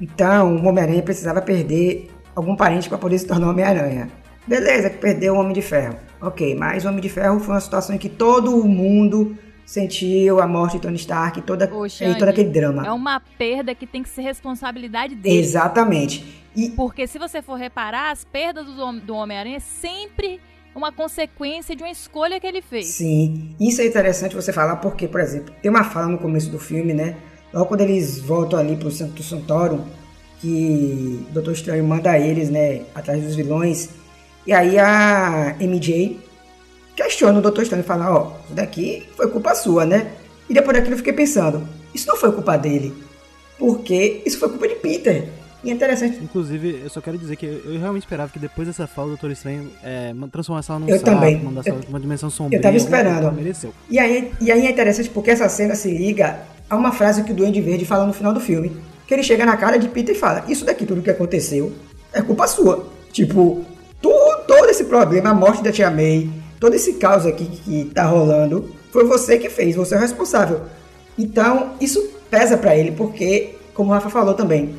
[0.00, 4.10] Então, o Homem-Aranha precisava perder algum parente para poder se tornar Homem-Aranha.
[4.46, 5.96] Beleza, que perdeu o Homem de Ferro.
[6.20, 10.40] Ok, mas o Homem de Ferro foi uma situação em que todo o mundo sentiu
[10.40, 12.84] a morte de Tony Stark toda, Ô, Xande, e todo aquele drama.
[12.86, 15.38] É uma perda que tem que ser responsabilidade dele.
[15.38, 16.42] Exatamente.
[16.54, 16.70] E...
[16.70, 20.40] Porque se você for reparar, as perdas do, do Homem-Aranha sempre
[20.74, 22.86] uma consequência de uma escolha que ele fez.
[22.86, 26.58] Sim, isso é interessante você falar porque, por exemplo, tem uma fala no começo do
[26.58, 27.16] filme, né?
[27.52, 29.84] Logo quando eles voltam ali pro Santo Santorum,
[30.40, 33.90] que o Doutor Estranho manda eles, né, atrás dos vilões.
[34.46, 36.20] E aí a MJ
[36.96, 40.12] questiona o Doutor Estranho e fala, ó, oh, isso daqui foi culpa sua, né?
[40.48, 42.92] E depois daquilo eu fiquei pensando, isso não foi culpa dele,
[43.58, 45.28] porque isso foi culpa de Peter.
[45.64, 46.18] E é interessante.
[46.22, 49.30] Inclusive, eu só quero dizer que eu realmente esperava que depois dessa fala do Doutor
[49.30, 51.42] Estranho é, transformasse ela num eu sapo, também.
[51.42, 52.58] Eu, uma dimensão sombria.
[52.58, 53.32] Eu tava esperando.
[53.32, 53.72] Mereceu.
[53.88, 57.32] E aí, e aí é interessante porque essa cena se liga a uma frase que
[57.32, 58.76] o Duende Verde fala no final do filme.
[59.06, 61.72] Que ele chega na cara de Peter e fala: Isso daqui, tudo que aconteceu,
[62.12, 62.86] é culpa sua.
[63.10, 63.64] Tipo,
[64.02, 64.10] tu,
[64.46, 66.28] todo esse problema, a morte da Tia May,
[66.60, 70.62] todo esse caos aqui que tá rolando, foi você que fez, você é o responsável.
[71.18, 74.74] Então, isso pesa para ele, porque, como o Rafa falou também,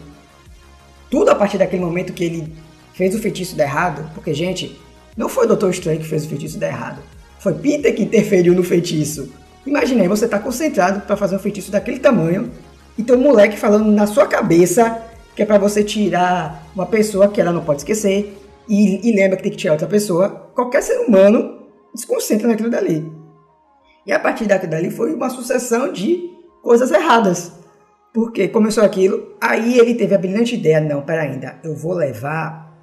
[1.10, 2.54] tudo a partir daquele momento que ele
[2.94, 4.80] fez o feitiço dar errado, porque, gente,
[5.16, 7.02] não foi o Doutor Estranho que fez o feitiço dar errado.
[7.40, 9.32] Foi Peter que interferiu no feitiço.
[9.66, 12.52] Imaginei, você tá concentrado para fazer um feitiço daquele tamanho
[12.98, 15.04] e tem um moleque falando na sua cabeça
[15.36, 18.38] que é para você tirar uma pessoa que ela não pode esquecer
[18.70, 20.30] e, e lembra que tem que tirar outra pessoa.
[20.56, 23.06] Qualquer ser humano se concentra naquilo dali.
[24.06, 26.30] E a partir daquilo dali foi uma sucessão de
[26.64, 27.52] coisas erradas.
[28.16, 32.74] Porque começou aquilo, aí ele teve a brilhante ideia, não, pera ainda, eu vou levar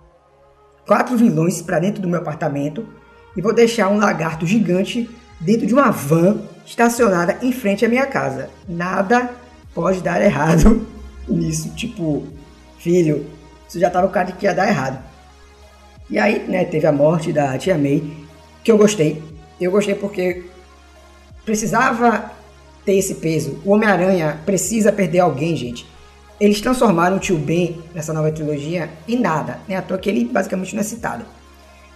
[0.86, 2.86] quatro vilões para dentro do meu apartamento
[3.34, 5.08] e vou deixar um lagarto gigante
[5.40, 8.50] dentro de uma van estacionada em frente à minha casa.
[8.68, 9.30] Nada
[9.74, 10.86] pode dar errado
[11.26, 12.24] nisso, tipo,
[12.78, 13.24] filho,
[13.66, 15.02] isso já estava o cara que ia dar errado.
[16.10, 18.02] E aí, né, teve a morte da tia May,
[18.62, 19.22] que eu gostei.
[19.58, 20.44] Eu gostei porque
[21.42, 22.30] precisava
[22.84, 23.60] ter esse peso.
[23.64, 25.86] O Homem-Aranha precisa perder alguém, gente.
[26.40, 29.76] Eles transformaram o Tio Ben nessa nova trilogia em nada, né?
[29.76, 31.24] À toa que ele basicamente não é citado.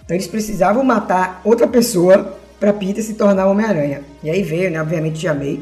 [0.03, 4.03] Então eles precisavam matar outra pessoa para Peter se tornar Homem-Aranha.
[4.23, 4.81] E aí veio, né?
[4.81, 5.59] Obviamente, Tia May.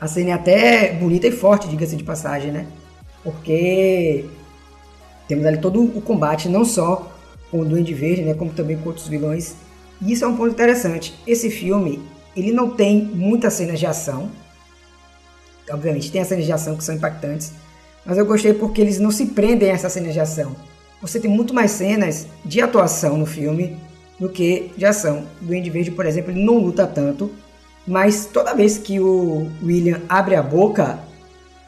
[0.00, 2.66] A cena é até bonita e forte, diga-se de passagem, né?
[3.22, 4.26] Porque
[5.26, 7.10] temos ali todo o combate, não só
[7.50, 8.34] com o Duende Verde, né?
[8.34, 9.54] Como também com outros vilões.
[10.00, 11.14] E isso é um ponto interessante.
[11.26, 12.00] Esse filme,
[12.36, 14.30] ele não tem muitas cenas de ação.
[15.70, 17.52] Obviamente, tem as cenas de ação que são impactantes.
[18.04, 20.54] Mas eu gostei porque eles não se prendem a essas cenas de ação.
[21.00, 23.76] Você tem muito mais cenas de atuação no filme
[24.18, 25.26] do que de ação.
[25.40, 27.30] O Duende Verde, por exemplo, ele não luta tanto.
[27.86, 30.98] Mas toda vez que o William abre a boca,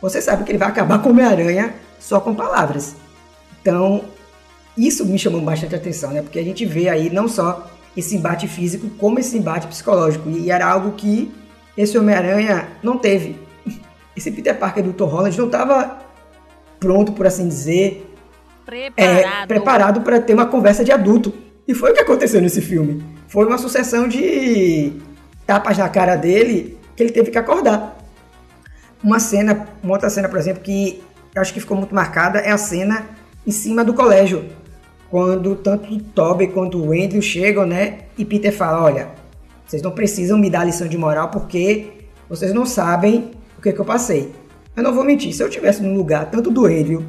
[0.00, 2.94] você sabe que ele vai acabar com o Homem-Aranha só com palavras.
[3.60, 4.04] Então,
[4.76, 6.22] isso me chamou bastante atenção, né?
[6.22, 10.30] Porque a gente vê aí não só esse embate físico, como esse embate psicológico.
[10.30, 11.32] E era algo que
[11.76, 13.36] esse Homem-Aranha não teve.
[14.16, 15.98] Esse Peter Parker do Tom Holland não estava
[16.78, 18.14] pronto, por assim dizer,
[19.46, 21.32] preparado, é, para ter uma conversa de adulto.
[21.66, 23.02] E foi o que aconteceu nesse filme.
[23.28, 24.92] Foi uma sucessão de
[25.46, 27.96] tapas na cara dele que ele teve que acordar.
[29.02, 31.02] Uma cena, uma outra cena, por exemplo, que
[31.34, 33.06] eu acho que ficou muito marcada é a cena
[33.46, 34.44] em cima do colégio
[35.12, 37.98] quando tanto Toby quanto o Andrew chegam, né?
[38.16, 39.10] E Peter fala: Olha,
[39.66, 43.78] vocês não precisam me dar lição de moral porque vocês não sabem o que, que
[43.78, 44.32] eu passei.
[44.74, 47.04] Eu não vou mentir, se eu tivesse no lugar tanto do Andrew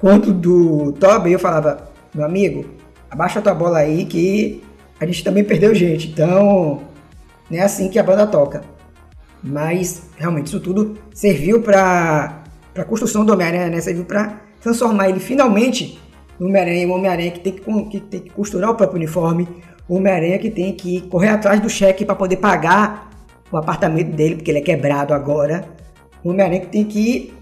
[0.00, 2.64] quanto do Toby, eu falava: Meu amigo,
[3.10, 4.62] abaixa tua bola aí que
[5.00, 6.06] a gente também perdeu gente.
[6.06, 6.82] Então,
[7.50, 8.62] não é assim que a banda toca.
[9.42, 12.44] Mas, realmente, isso tudo serviu para
[12.76, 13.80] a construção do Homem-Aranha, né?
[13.80, 15.98] Serviu para transformar ele finalmente
[16.46, 19.48] Homem-Aranha, o Homem-Aranha que tem que, que tem que costurar o próprio uniforme,
[19.88, 23.10] o Homem-Aranha que tem que correr atrás do cheque para poder pagar
[23.50, 25.64] o apartamento dele, porque ele é quebrado agora.
[26.22, 27.34] O Homem-Aranha que tem que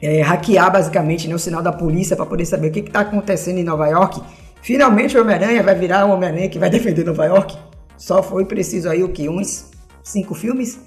[0.00, 3.58] é, hackear basicamente né, o sinal da polícia para poder saber o que está acontecendo
[3.58, 4.22] em Nova York.
[4.60, 7.56] Finalmente o Homem-Aranha vai virar o Homem-Aranha que vai defender Nova York.
[7.96, 9.28] Só foi preciso aí o que?
[9.28, 9.70] Uns
[10.02, 10.80] cinco filmes?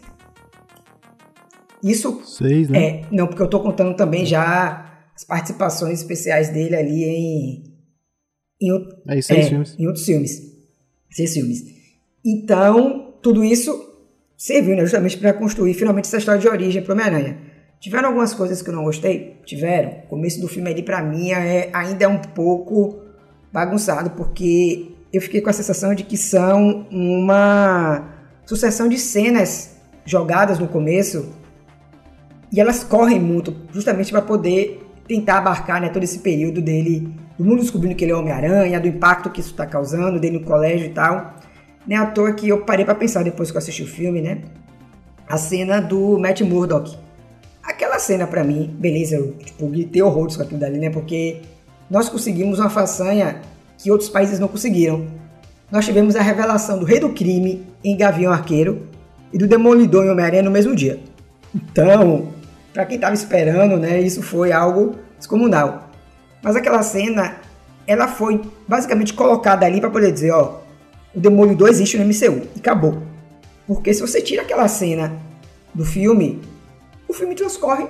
[1.84, 2.22] Isso.
[2.26, 2.84] Seis, né?
[2.84, 4.86] É, não, porque eu tô contando também já
[5.16, 7.76] as participações especiais dele ali em.
[8.62, 9.76] Em, é, seis é, filmes.
[9.80, 10.42] em outros filmes.
[11.10, 11.64] Seis filmes.
[12.24, 13.94] Então, tudo isso
[14.38, 17.38] serviu né, justamente para construir finalmente essa história de origem para Homem-Aranha.
[17.80, 19.38] Tiveram algumas coisas que eu não gostei?
[19.46, 20.04] Tiveram.
[20.06, 23.02] O começo do filme ali, para mim, é, ainda é um pouco
[23.52, 28.14] bagunçado, porque eu fiquei com a sensação de que são uma
[28.46, 31.34] sucessão de cenas jogadas no começo
[32.52, 37.46] e elas correm muito justamente para poder tentar abarcar né, todo esse período dele, do
[37.46, 40.88] mundo descobrindo que ele é Homem-Aranha, do impacto que isso está causando, dele no colégio
[40.88, 41.36] e tal.
[41.86, 44.42] Nem à toa que eu parei para pensar depois que eu assisti o filme, né?
[45.28, 46.98] A cena do Matt Murdock.
[47.64, 50.90] Aquela cena para mim, beleza, eu tipo, gritei horrores com aquilo dali, né?
[50.90, 51.42] Porque
[51.90, 53.42] nós conseguimos uma façanha
[53.78, 55.06] que outros países não conseguiram.
[55.72, 58.88] Nós tivemos a revelação do Rei do Crime em Gavião Arqueiro
[59.32, 61.00] e do Demolidor em Homem-Aranha no mesmo dia.
[61.54, 62.30] Então,
[62.76, 65.90] para quem estava esperando, né, isso foi algo descomunal.
[66.44, 67.38] Mas aquela cena,
[67.88, 70.60] ela foi basicamente colocada ali para poder dizer, ó,
[71.16, 73.02] o Demolidor existe no MCU e acabou.
[73.66, 75.18] Porque se você tira aquela cena
[75.74, 76.42] do filme,
[77.08, 77.88] o filme transcorre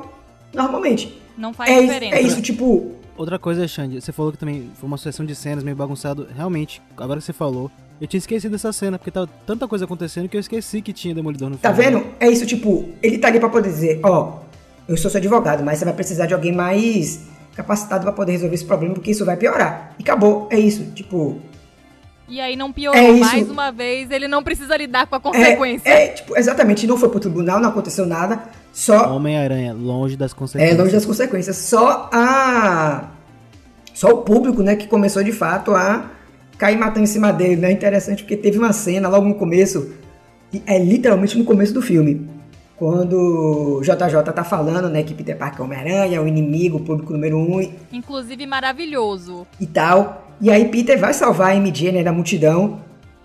[0.53, 1.19] normalmente.
[1.35, 2.15] Não faz é, diferença.
[2.15, 2.91] É isso, tipo.
[3.17, 6.27] Outra coisa, Xande, você falou que também foi uma sucessão de cenas meio bagunçado.
[6.33, 10.29] Realmente, agora que você falou, eu tinha esquecido dessa cena, porque tava tanta coisa acontecendo
[10.29, 11.91] que eu esqueci que tinha Demolidor no tá filme.
[11.91, 12.15] Tá vendo?
[12.19, 14.44] É isso, tipo, ele tá ali pra poder dizer, ó,
[14.87, 17.21] eu sou seu advogado, mas você vai precisar de alguém mais
[17.55, 19.95] capacitado para poder resolver esse problema, porque isso vai piorar.
[19.97, 20.83] E acabou, é isso.
[20.93, 21.41] Tipo,
[22.27, 25.87] e aí não piorou é mais uma vez, ele não precisa lidar com a consequência.
[25.87, 28.43] É, é tipo, exatamente, não foi pro tribunal, não aconteceu nada.
[28.73, 29.15] Só.
[29.15, 30.77] Homem-Aranha, longe das consequências.
[30.77, 31.55] É, longe das consequências.
[31.57, 33.11] Só a.
[33.93, 36.11] Só o público, né, que começou de fato a
[36.57, 37.71] cair matando em cima dele, né?
[37.71, 39.93] Interessante porque teve uma cena logo no começo,
[40.65, 42.27] é literalmente no começo do filme,
[42.77, 46.81] quando o JJ tá falando, né, que Peter Parker é Homem-Aranha, é o inimigo, o
[46.81, 47.71] público número um.
[47.91, 49.47] Inclusive maravilhoso.
[49.59, 50.25] E tal.
[50.41, 52.81] E aí Peter vai salvar a MJ, né, da multidão.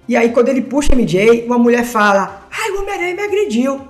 [0.08, 3.80] E aí quando ele puxa a MJ, uma mulher fala: "Ai, o Homem-Aranha me agrediu".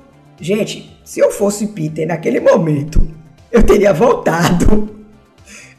[0.40, 3.06] Gente, se eu fosse Peter naquele momento,
[3.52, 4.98] eu teria voltado.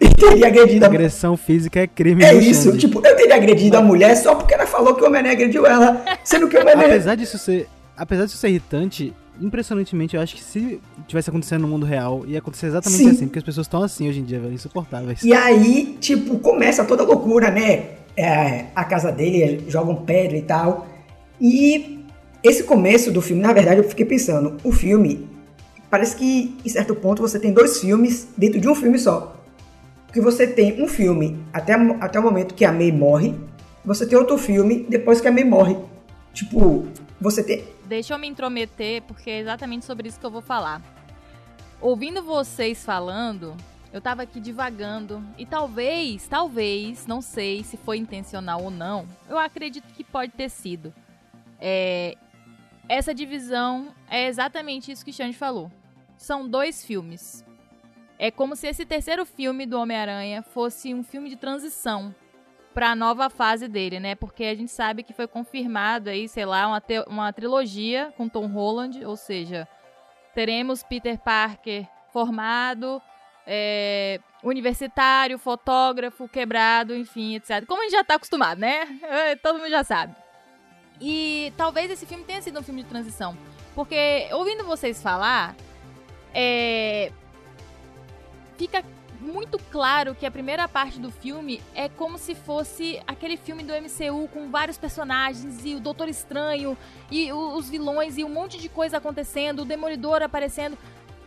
[0.04, 2.24] E teria agredido a Agressão física é crime.
[2.24, 2.80] É isso, Xande.
[2.80, 6.04] tipo, eu teria agredido a mulher só porque ela falou que o Homem-Aranha agrediu ela,
[6.26, 10.44] sendo que o Homem-Aranha Apesar disso ser, apesar disso ser irritante, impressionantemente, eu acho que
[10.44, 13.10] se tivesse acontecendo no mundo real, ia acontecer exatamente Sim.
[13.10, 15.24] assim, porque as pessoas estão assim hoje em dia, velho, insuportáveis.
[15.24, 17.90] E aí, tipo, começa toda a loucura, né?
[18.16, 20.88] É, a casa dele, jogam pedra e tal.
[21.40, 22.00] E
[22.44, 25.28] esse começo do filme, na verdade, eu fiquei pensando, o filme,
[25.90, 29.36] parece que em certo ponto você tem dois filmes dentro de um filme só.
[30.06, 33.34] Porque você tem um filme até, até o momento que a May morre,
[33.86, 35.78] você tem outro filme depois que a May morre.
[36.34, 36.86] Tipo,
[37.20, 40.82] você tem deixa eu me intrometer, porque é exatamente sobre isso que eu vou falar.
[41.82, 43.54] Ouvindo vocês falando,
[43.92, 49.38] eu tava aqui divagando e talvez, talvez, não sei se foi intencional ou não, eu
[49.38, 50.94] acredito que pode ter sido.
[51.60, 52.16] É,
[52.88, 55.70] essa divisão é exatamente isso que Xande falou.
[56.16, 57.44] São dois filmes.
[58.18, 62.16] É como se esse terceiro filme do Homem-Aranha fosse um filme de transição
[62.74, 64.16] para a nova fase dele, né?
[64.16, 68.48] Porque a gente sabe que foi confirmado aí, sei lá, uma, uma trilogia com Tom
[68.48, 69.68] Holland, ou seja,
[70.34, 73.02] teremos Peter Parker formado,
[73.46, 77.66] é, universitário, fotógrafo, quebrado, enfim, etc.
[77.66, 78.88] Como a gente já tá acostumado, né?
[79.44, 80.16] Todo mundo já sabe.
[81.00, 83.36] E talvez esse filme tenha sido um filme de transição.
[83.74, 85.56] Porque, ouvindo vocês falar,
[86.34, 87.12] é,
[88.58, 88.84] fica
[89.22, 93.72] muito claro que a primeira parte do filme é como se fosse aquele filme do
[93.72, 96.76] MCU com vários personagens e o Doutor Estranho
[97.12, 100.78] e os vilões e um monte de coisa acontecendo, o Demolidor aparecendo.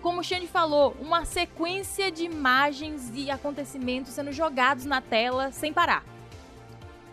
[0.03, 5.73] Como o Xande falou, uma sequência de imagens e acontecimentos sendo jogados na tela sem
[5.73, 6.05] parar.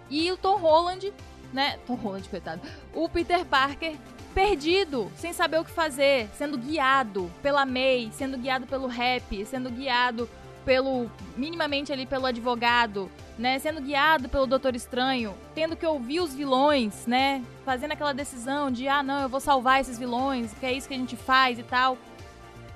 [0.10, 1.14] E o Tom Holland,
[1.54, 1.80] né?
[1.86, 2.62] Tom Holland, coitado.
[2.94, 3.96] O Peter Parker
[4.34, 9.70] perdido, sem saber o que fazer, sendo guiado pela May, sendo guiado pelo rap, sendo
[9.70, 10.28] guiado
[10.66, 16.34] pelo minimamente ali pelo advogado, né, sendo guiado pelo Doutor Estranho, tendo que ouvir os
[16.34, 20.74] vilões, né, fazendo aquela decisão de ah, não, eu vou salvar esses vilões, que é
[20.74, 21.97] isso que a gente faz e tal.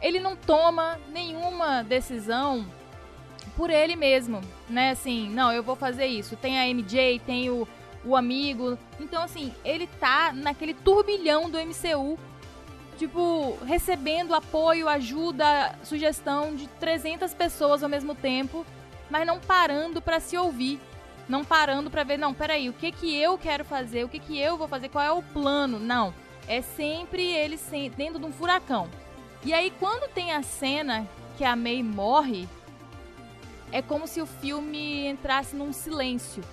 [0.01, 2.65] Ele não toma nenhuma decisão
[3.55, 4.91] por ele mesmo, né?
[4.91, 6.35] Assim, não, eu vou fazer isso.
[6.35, 7.67] Tem a MJ, tem o,
[8.03, 8.77] o amigo.
[8.99, 12.19] Então, assim, ele tá naquele turbilhão do MCU
[12.97, 18.65] tipo, recebendo apoio, ajuda, sugestão de 300 pessoas ao mesmo tempo,
[19.09, 20.79] mas não parando para se ouvir.
[21.27, 24.03] Não parando para ver, não, peraí, o que que eu quero fazer?
[24.03, 24.89] O que que eu vou fazer?
[24.89, 25.79] Qual é o plano?
[25.79, 26.13] Não.
[26.47, 27.57] É sempre ele
[27.97, 28.87] dentro de um furacão.
[29.43, 32.47] E aí, quando tem a cena que a May morre,
[33.71, 36.43] é como se o filme entrasse num silêncio.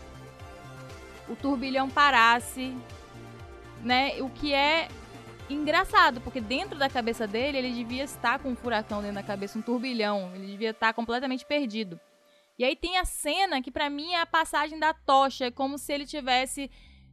[1.29, 2.75] O turbilhão parasse,
[3.83, 4.21] né?
[4.21, 4.89] O que é
[5.49, 9.59] engraçado, porque dentro da cabeça dele, ele devia estar com um furacão dentro da cabeça,
[9.59, 10.33] um turbilhão.
[10.35, 12.01] Ele devia estar completamente perdido.
[12.59, 15.79] E aí tem a cena que para mim é a passagem da tocha, é como
[15.79, 16.71] se ele tivesse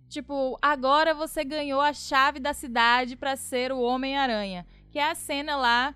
[0.09, 5.15] tipo, agora você ganhou a chave da cidade para ser o Homem-Aranha, que é a
[5.15, 5.95] cena lá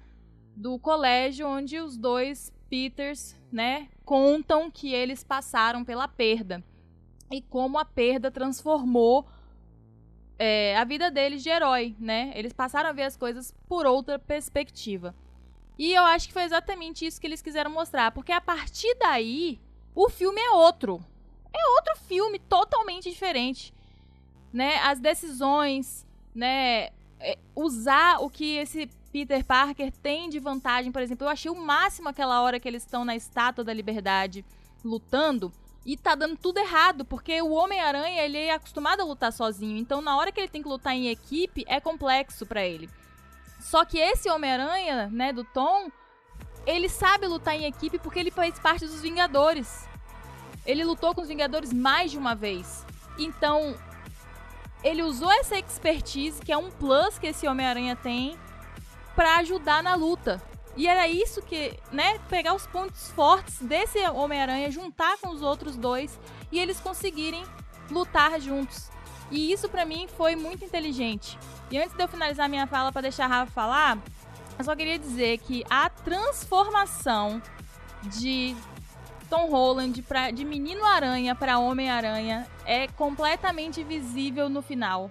[0.56, 6.64] do colégio onde os dois Peters, né, contam que eles passaram pela perda
[7.32, 9.28] e como a perda transformou
[10.38, 12.32] é, a vida deles de herói, né?
[12.36, 15.16] Eles passaram a ver as coisas por outra perspectiva.
[15.78, 19.60] E eu acho que foi exatamente isso que eles quiseram mostrar, porque a partir daí
[19.96, 21.04] o filme é outro.
[21.54, 23.74] É outro filme totalmente diferente,
[24.52, 24.78] né?
[24.78, 31.26] As decisões, né, é, usar o que esse Peter Parker tem de vantagem, por exemplo,
[31.26, 34.44] eu achei o máximo aquela hora que eles estão na Estátua da Liberdade
[34.84, 35.54] lutando
[35.86, 40.02] e tá dando tudo errado, porque o Homem-Aranha, ele é acostumado a lutar sozinho, então
[40.02, 42.90] na hora que ele tem que lutar em equipe, é complexo para ele.
[43.60, 45.90] Só que esse Homem-Aranha, né, do Tom,
[46.66, 49.88] ele sabe lutar em equipe porque ele faz parte dos Vingadores.
[50.66, 52.86] Ele lutou com os Vingadores mais de uma vez.
[53.18, 53.76] Então,
[54.84, 58.38] ele usou essa expertise, que é um plus que esse Homem-Aranha tem,
[59.16, 60.42] para ajudar na luta.
[60.76, 65.76] E era isso que, né, pegar os pontos fortes desse Homem-Aranha, juntar com os outros
[65.76, 66.19] dois
[66.51, 67.43] e eles conseguirem
[67.91, 68.89] lutar juntos.
[69.30, 71.38] E isso para mim foi muito inteligente.
[71.69, 73.97] E antes de eu finalizar minha fala para deixar a Rafa falar,
[74.57, 77.41] eu só queria dizer que a transformação
[78.03, 78.55] de
[79.30, 85.09] Tom Holland pra, de Menino Aranha para Homem Aranha é completamente visível no final.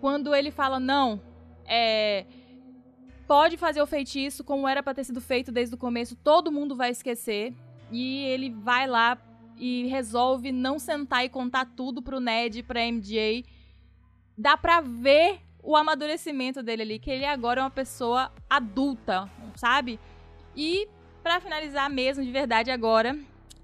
[0.00, 1.20] Quando ele fala não,
[1.66, 2.26] é
[3.26, 6.76] pode fazer o feitiço como era para ter sido feito desde o começo, todo mundo
[6.76, 7.54] vai esquecer
[7.90, 9.18] e ele vai lá
[9.56, 13.44] e resolve não sentar e contar tudo pro Ned, pra MJ.
[14.36, 19.98] Dá pra ver o amadurecimento dele ali, que ele agora é uma pessoa adulta, sabe?
[20.54, 20.88] E
[21.22, 23.16] para finalizar mesmo de verdade agora,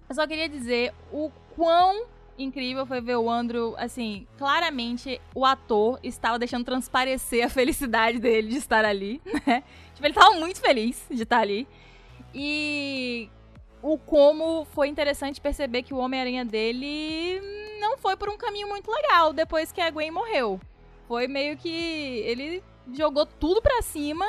[0.08, 2.06] eu só queria dizer o quão
[2.42, 8.48] incrível foi ver o Andrew, assim, claramente o ator estava deixando transparecer a felicidade dele
[8.48, 9.62] de estar ali, né?
[9.94, 11.68] Tipo, ele estava muito feliz de estar ali.
[12.34, 13.28] E
[13.82, 17.40] o como foi interessante perceber que o Homem-Aranha dele
[17.80, 20.60] não foi por um caminho muito legal depois que a Gwen morreu.
[21.08, 21.68] Foi meio que
[22.24, 22.62] ele
[22.92, 24.26] jogou tudo pra cima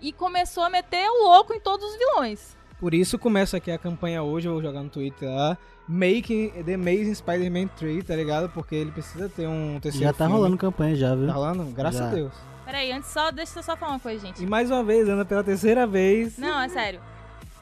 [0.00, 2.56] e começou a meter o louco em todos os vilões.
[2.84, 5.56] Por isso começa aqui a campanha hoje, eu vou jogar no Twitter lá,
[5.88, 8.50] Making The Amazing Spider-Man 3, tá ligado?
[8.50, 10.34] Porque ele precisa ter um terceiro Já tá filme.
[10.34, 11.26] rolando campanha já, viu?
[11.26, 11.64] Tá rolando?
[11.72, 12.08] Graças Já.
[12.08, 12.34] a Deus.
[12.62, 14.42] Peraí, antes só, deixa eu só falar uma coisa, gente.
[14.42, 16.36] E mais uma vez, anda pela terceira vez.
[16.36, 17.00] Não, é sério.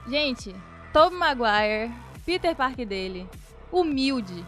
[0.08, 0.52] Gente,
[0.92, 1.92] Tobey Maguire,
[2.26, 3.24] Peter Parker dele,
[3.70, 4.44] humilde,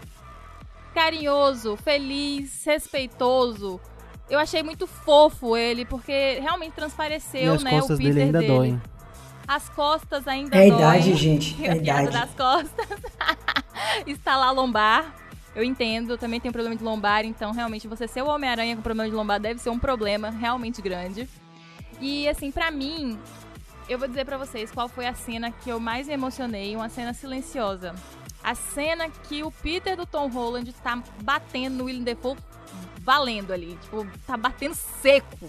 [0.93, 3.81] carinhoso, feliz, respeitoso.
[4.29, 8.39] Eu achei muito fofo ele, porque realmente E transpareceu, as né, o Peter dele ainda
[8.41, 8.53] dele.
[8.53, 8.83] doem.
[9.47, 11.57] As costas ainda É a idade, gente.
[11.63, 12.11] É a A idade.
[12.11, 12.89] das costas.
[14.07, 15.15] Estalar lombar.
[15.55, 18.83] Eu entendo, eu também tenho problema de lombar, então realmente você ser o Homem-Aranha com
[18.83, 21.29] problema de lombar deve ser um problema realmente grande.
[22.01, 23.17] E assim, pra mim,
[23.89, 26.89] eu vou dizer pra vocês qual foi a cena que eu mais me emocionei, uma
[26.89, 27.95] cena silenciosa.
[28.43, 32.37] A cena que o Peter do Tom Holland tá batendo no Willem Dafoe
[32.99, 35.49] valendo ali, tipo, tá batendo seco.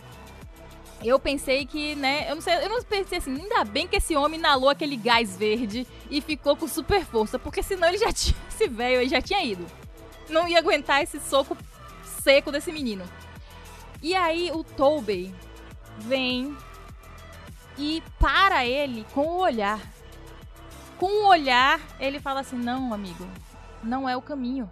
[1.03, 4.15] Eu pensei que, né, eu não sei, eu não pensei assim, ainda bem que esse
[4.15, 8.35] homem inalou aquele gás verde e ficou com super força, porque senão ele já tinha,
[8.49, 9.65] esse velho já tinha ido.
[10.29, 11.55] Não ia aguentar esse soco
[12.03, 13.03] seco desse menino.
[14.01, 15.33] E aí o Tobey
[15.97, 16.55] vem
[17.77, 19.79] e para ele com o olhar.
[20.97, 23.27] Com o olhar, ele fala assim: "Não, amigo,
[23.83, 24.69] não é o caminho".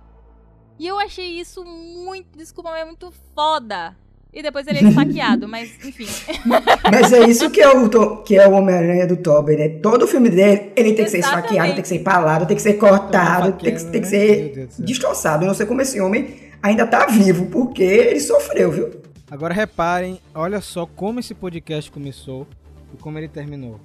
[0.79, 3.95] E eu achei isso muito, desculpa, é muito foda.
[4.33, 6.07] E depois ele é esfaqueado, mas enfim.
[6.91, 9.69] Mas é isso que é o, que é o Homem-Aranha do Tobey, né?
[9.69, 11.45] Todo filme dele, ele tem que ser Exatamente.
[11.45, 14.09] esfaqueado, tem que ser empalado, tem que ser cortado, tem que, tem que né?
[14.09, 15.43] Ser destroçado.
[15.43, 18.89] Eu não sei como esse homem ainda tá vivo, porque ele sofreu, viu?
[19.29, 22.47] Agora reparem, olha só como esse podcast começou
[22.93, 23.79] e como ele terminou.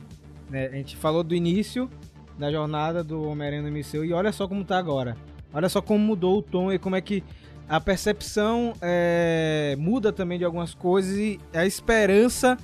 [0.48, 1.90] Né, a gente falou do início
[2.38, 5.16] da jornada do Homem-Aranha no MCU e olha só como tá agora.
[5.52, 7.24] Olha só como mudou o tom e como é que
[7.68, 12.56] a percepção é, muda também de algumas coisas e a esperança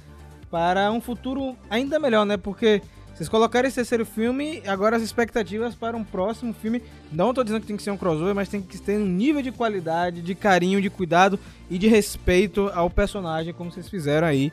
[0.50, 2.36] para um futuro ainda melhor, né?
[2.36, 2.80] Porque
[3.14, 6.82] vocês colocaram esse terceiro filme, agora as expectativas para um próximo filme.
[7.12, 9.42] Não tô dizendo que tem que ser um crossover, mas tem que ter um nível
[9.42, 11.38] de qualidade, de carinho, de cuidado
[11.70, 14.52] e de respeito ao personagem, como vocês fizeram aí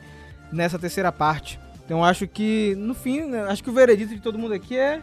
[0.52, 1.58] nessa terceira parte.
[1.84, 5.00] Então acho que, no fim, né, acho que o veredito de todo mundo aqui é.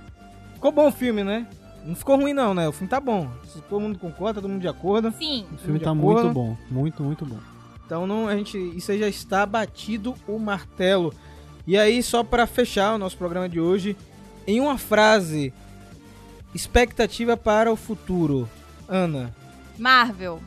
[0.53, 1.47] Ficou bom o filme, né?
[1.85, 2.67] Não ficou ruim, não, né?
[2.67, 3.29] O filme tá bom.
[3.47, 5.13] Se todo mundo concorda, todo mundo de acordo.
[5.17, 5.45] Sim.
[5.53, 6.21] O filme tá acordo.
[6.21, 6.57] muito bom.
[6.69, 7.39] Muito, muito bom.
[7.85, 11.13] Então não, a gente, isso aí já está batido o martelo.
[11.65, 13.95] E aí, só para fechar o nosso programa de hoje,
[14.45, 15.53] em uma frase,
[16.53, 18.49] expectativa para o futuro.
[18.87, 19.33] Ana,
[19.77, 20.41] Marvel.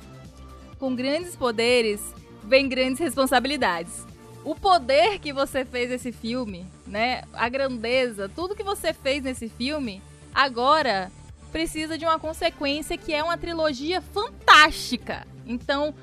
[0.78, 2.00] Com grandes poderes,
[2.44, 4.04] vem grandes responsabilidades.
[4.44, 7.22] O poder que você fez nesse filme, né?
[7.32, 10.02] A grandeza, tudo que você fez nesse filme,
[10.34, 11.10] agora
[11.52, 15.26] precisa de uma consequência que é uma trilogia fantástica.
[15.46, 15.94] Então,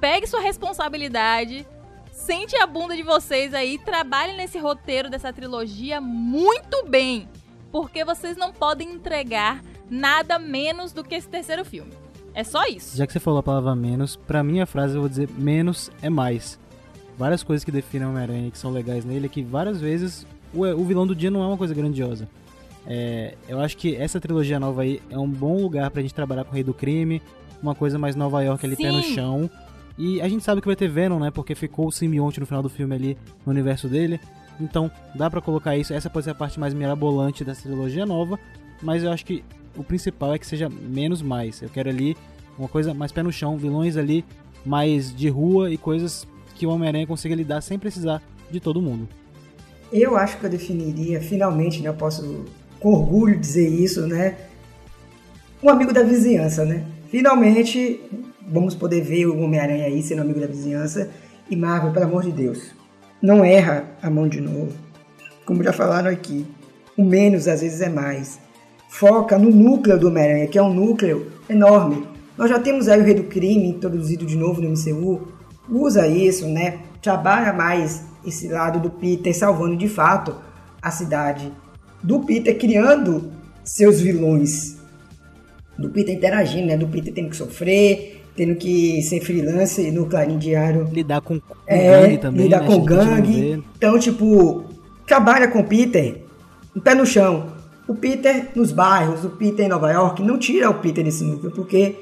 [0.00, 1.66] pegue sua responsabilidade,
[2.12, 7.28] sente a bunda de vocês aí, trabalhe nesse roteiro dessa trilogia muito bem,
[7.72, 11.92] porque vocês não podem entregar nada menos do que esse terceiro filme.
[12.34, 12.96] É só isso.
[12.96, 16.08] Já que você falou a palavra menos, pra minha frase eu vou dizer menos é
[16.08, 16.58] mais.
[17.18, 20.84] Várias coisas que definem Homem-Aranha que são legais nele é que várias vezes o, o
[20.84, 22.26] vilão do dia não é uma coisa grandiosa.
[22.86, 26.44] É, eu acho que essa trilogia nova aí é um bom lugar pra gente trabalhar
[26.44, 27.22] com o Rei do Crime,
[27.62, 29.14] uma coisa mais Nova York ali, pé no Sim.
[29.14, 29.50] chão.
[29.96, 31.30] E a gente sabe que vai ter Venom, né?
[31.30, 34.18] Porque ficou o simbionte no final do filme ali no universo dele.
[34.60, 35.92] Então dá pra colocar isso.
[35.92, 38.38] Essa pode ser a parte mais mirabolante dessa trilogia nova.
[38.82, 39.44] Mas eu acho que
[39.76, 41.62] o principal é que seja menos mais.
[41.62, 42.16] Eu quero ali
[42.58, 44.24] uma coisa mais pé no chão, vilões ali
[44.64, 49.08] mais de rua e coisas que o Homem-Aranha consiga lidar sem precisar de todo mundo.
[49.92, 51.88] Eu acho que eu definiria, finalmente, né?
[51.88, 52.44] Eu posso
[52.82, 54.36] com orgulho dizer isso, né?
[55.62, 56.84] Um amigo da vizinhança, né?
[57.08, 58.00] Finalmente
[58.46, 61.10] vamos poder ver o Homem-Aranha aí sendo amigo da vizinhança.
[61.48, 62.74] E Marvel, pelo amor de Deus,
[63.20, 64.72] não erra a mão de novo.
[65.44, 66.46] Como já falaram aqui,
[66.96, 68.40] o menos às vezes é mais.
[68.88, 72.06] Foca no núcleo do Homem-Aranha, que é um núcleo enorme.
[72.36, 75.28] Nós já temos aí o Rei do Crime introduzido de novo no MCU.
[75.68, 76.80] Usa isso, né?
[77.00, 80.34] Trabalha mais esse lado do Peter salvando de fato
[80.80, 81.52] a cidade.
[82.02, 83.30] Do Peter criando
[83.64, 84.76] seus vilões.
[85.78, 86.76] Do Peter interagindo, né?
[86.76, 90.88] Do Peter tendo que sofrer, tendo que ser freelance no Clarim Diário.
[90.92, 92.66] Lidar com, com É, gangue também, lidar né?
[92.66, 93.64] com gangue.
[93.76, 94.64] Então, tipo,
[95.06, 96.22] trabalha com o Peter,
[96.74, 97.52] um pé no chão.
[97.86, 101.50] O Peter nos bairros, o Peter em Nova York, não tira o Peter desse núcleo,
[101.50, 101.96] porque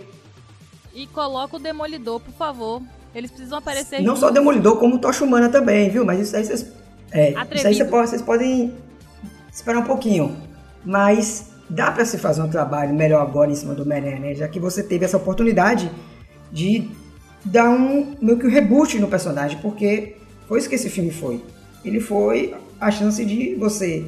[0.95, 2.83] E coloca o Demolidor, por favor.
[3.15, 6.05] Eles precisam aparecer não só o Demolidor, como o Tocha Humana também, viu?
[6.05, 6.73] Mas isso aí vocês.
[7.13, 8.73] É, isso aí vocês podem
[9.53, 10.37] esperar um pouquinho.
[10.85, 14.35] Mas dá pra se fazer um trabalho melhor agora em cima do Homem-Aranha, né?
[14.35, 15.91] Já que você teve essa oportunidade
[16.51, 16.89] de
[17.45, 20.17] dar um meio que um reboot no personagem, porque
[20.49, 21.43] foi isso que esse filme foi.
[21.85, 24.07] Ele foi a chance de você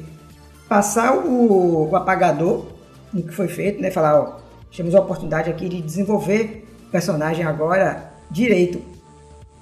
[0.67, 2.65] passar o, o apagador
[3.13, 3.91] no que foi feito, né?
[3.91, 4.39] Falar, ó,
[4.75, 8.81] temos a oportunidade aqui de desenvolver o personagem agora direito.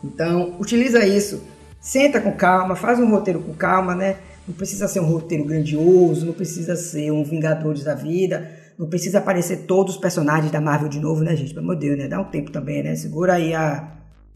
[0.04, 1.44] Então, utiliza isso.
[1.80, 4.18] Senta com calma, faz um roteiro com calma, né?
[4.52, 9.20] Não precisa ser um roteiro grandioso, não precisa ser um Vingadores da vida, não precisa
[9.20, 11.54] aparecer todos os personagens da Marvel de novo, né, gente?
[11.54, 12.10] Pelo amor de Deus, né?
[12.10, 12.94] Dá um tempo também, né?
[12.96, 13.94] Segura aí a,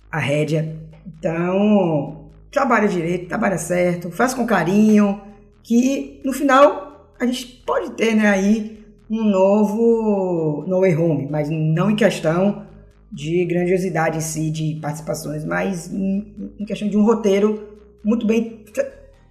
[0.09, 0.73] a rédea.
[1.05, 5.19] Então, trabalha direito, trabalha certo, faz com carinho,
[5.61, 11.49] que no final a gente pode ter, né, aí um novo No Way Home, mas
[11.49, 12.65] não em questão
[13.11, 18.63] de grandiosidade em si, de participações, mas em, questão de um roteiro muito bem,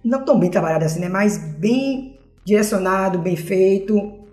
[0.05, 4.25] não tão bem trabalhado assim, né, mas bem direcionado, bem feito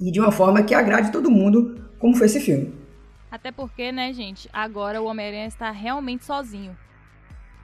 [0.00, 2.74] e de uma forma que agrade todo mundo, como foi esse filme.
[3.30, 6.76] Até porque, né, gente, agora o Homem-Aranha está realmente sozinho.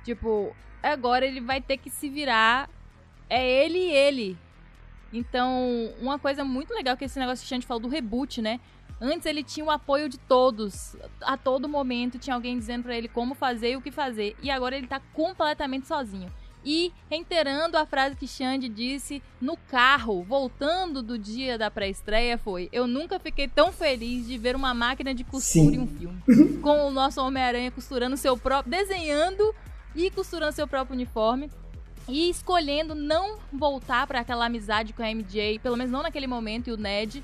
[0.05, 2.69] Tipo, agora ele vai ter que se virar.
[3.29, 4.39] É ele e ele.
[5.13, 8.61] Então, uma coisa muito legal que esse negócio que a gente falou do reboot, né?
[9.01, 10.97] Antes ele tinha o apoio de todos.
[11.23, 14.37] A todo momento tinha alguém dizendo pra ele como fazer e o que fazer.
[14.43, 16.31] E agora ele tá completamente sozinho.
[16.65, 22.69] E reiterando a frase que Xande disse no carro, voltando do dia da pré-estreia, foi:
[22.73, 25.75] Eu nunca fiquei tão feliz de ver uma máquina de costura Sim.
[25.75, 26.23] em um filme.
[26.63, 28.71] Com o nosso Homem-Aranha costurando seu próprio.
[28.71, 29.55] desenhando
[29.95, 31.51] e costurando seu próprio uniforme.
[32.09, 36.69] E escolhendo não voltar pra aquela amizade com a MJ, pelo menos não naquele momento,
[36.69, 37.23] e o Ned,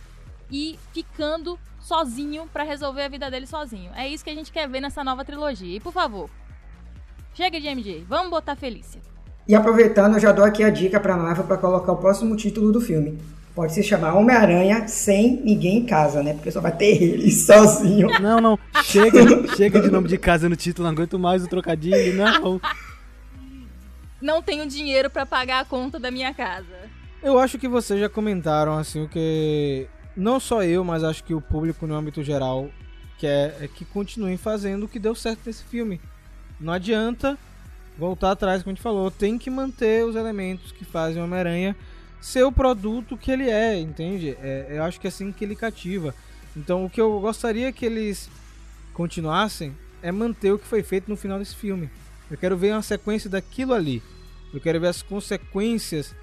[0.50, 3.90] e ficando sozinho pra resolver a vida dele sozinho.
[3.94, 5.76] É isso que a gente quer ver nessa nova trilogia.
[5.76, 6.30] E por favor,
[7.34, 9.00] chega de MJ, vamos botar Felícia.
[9.48, 12.70] E aproveitando, eu já dou aqui a dica pra Marvel para colocar o próximo título
[12.70, 13.18] do filme.
[13.54, 16.34] Pode se chamar Homem-Aranha sem ninguém em casa, né?
[16.34, 18.08] Porque só vai ter ele sozinho.
[18.20, 18.58] Não, não.
[18.84, 22.60] Chega, chega de nome de casa no título, não aguento mais o trocadilho, não.
[24.20, 26.90] não tenho dinheiro para pagar a conta da minha casa.
[27.22, 31.32] Eu acho que vocês já comentaram assim o que não só eu, mas acho que
[31.32, 32.68] o público no âmbito geral
[33.16, 35.98] quer é que continuem fazendo o que deu certo nesse filme.
[36.60, 37.38] Não adianta
[37.98, 41.76] voltar atrás, como a gente falou, tem que manter os elementos que fazem o Homem-Aranha
[42.20, 44.36] ser o produto que ele é, entende?
[44.40, 46.14] É, eu acho que é assim que ele cativa.
[46.56, 48.30] Então o que eu gostaria que eles
[48.92, 51.90] continuassem é manter o que foi feito no final desse filme.
[52.30, 54.02] Eu quero ver uma sequência daquilo ali.
[54.52, 56.14] Eu quero ver as consequências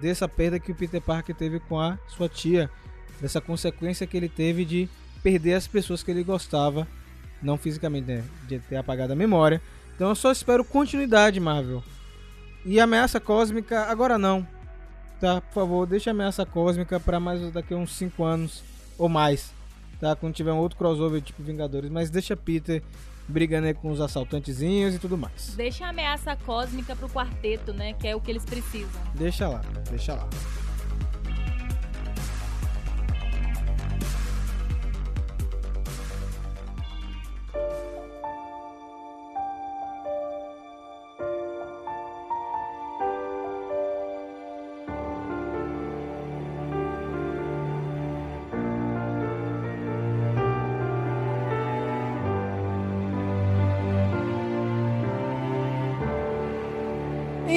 [0.00, 2.70] dessa perda que o Peter Parker teve com a sua tia,
[3.20, 4.88] dessa consequência que ele teve de
[5.22, 6.86] perder as pessoas que ele gostava,
[7.42, 9.60] não fisicamente, né, de ter apagado a memória.
[9.96, 11.82] Então eu só espero continuidade, Marvel.
[12.64, 14.46] E ameaça cósmica agora não.
[15.18, 18.62] Tá, por favor, deixa a ameaça cósmica para mais daqui a uns 5 anos
[18.98, 19.50] ou mais.
[19.98, 22.82] Tá, quando tiver um outro crossover tipo Vingadores, mas deixa Peter
[23.26, 25.54] brigando aí com os assaltantezinhos e tudo mais.
[25.56, 27.94] Deixa a ameaça cósmica pro quarteto, né?
[27.94, 29.00] Que é o que eles precisam.
[29.14, 30.28] Deixa lá, deixa lá.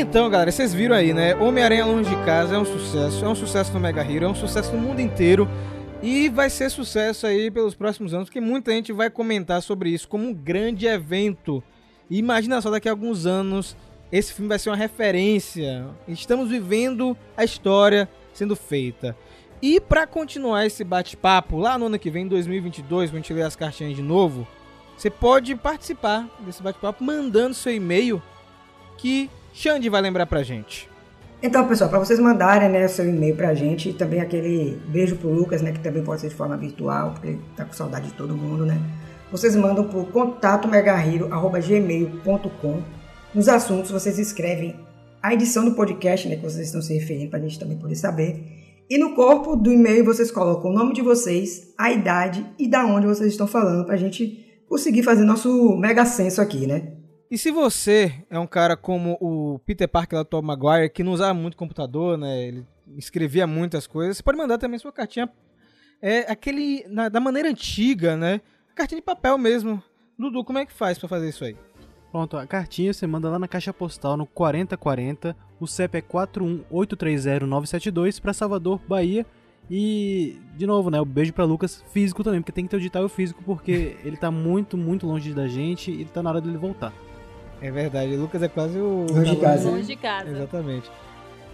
[0.10, 1.36] Então, galera, vocês viram aí, né?
[1.36, 4.34] Homem-Aranha Longe de Casa é um sucesso, é um sucesso no Mega Hero, é um
[4.34, 5.47] sucesso no mundo inteiro.
[6.01, 10.07] E vai ser sucesso aí pelos próximos anos, porque muita gente vai comentar sobre isso
[10.07, 11.64] como um grande evento.
[12.10, 13.78] E imagina só, daqui a alguns anos,
[14.12, 15.86] esse filme vai ser uma referência.
[16.07, 19.16] Estamos vivendo a história sendo feita.
[19.62, 23.43] E para continuar esse bate-papo, lá no ano que vem, 2022, quando a gente ler
[23.43, 24.47] as cartinhas de novo,
[24.97, 28.20] você pode participar desse bate-papo mandando seu e-mail
[28.97, 29.30] que
[29.62, 30.89] Xande vai lembrar pra gente.
[31.43, 35.30] Então, pessoal, para vocês mandarem né, seu e-mail pra gente e também aquele beijo pro
[35.30, 38.14] Lucas, né, que também pode ser de forma virtual, porque ele tá com saudade de
[38.14, 38.82] todo mundo, né?
[39.30, 42.82] Vocês mandam pro contato megahero@gmail.com.
[43.36, 44.78] Nos assuntos vocês escrevem
[45.22, 48.41] a edição do podcast, né, que vocês estão se referindo pra gente também poder saber.
[48.89, 52.86] E no corpo do e-mail vocês colocam o nome de vocês, a idade e da
[52.86, 56.93] onde vocês estão falando pra gente conseguir fazer nosso mega censo aqui, né?
[57.30, 61.04] E se você é um cara como o Peter Parker lá do Tom Maguire, que
[61.04, 62.48] não usava muito computador, né?
[62.48, 62.66] Ele
[62.98, 65.30] escrevia muitas coisas, você pode mandar também sua cartinha.
[66.02, 66.84] É aquele.
[66.88, 68.42] Na, da maneira antiga, né?
[68.74, 69.84] Cartinha de papel mesmo.
[70.18, 71.56] Dudu, como é que faz para fazer isso aí?
[72.12, 78.20] Pronto, a cartinha você manda lá na caixa postal no 4040, o CEP é 41830-972
[78.20, 79.24] para Salvador, Bahia.
[79.70, 82.78] E, de novo, né, o um beijo para Lucas físico também, porque tem que ter
[82.78, 86.24] o digital e o físico, porque ele tá muito, muito longe da gente e tá
[86.24, 86.92] na hora dele voltar.
[87.62, 89.05] É verdade, o Lucas é quase o.
[89.10, 89.70] Longe de casa.
[89.70, 90.30] Longe de casa.
[90.30, 90.89] Exatamente.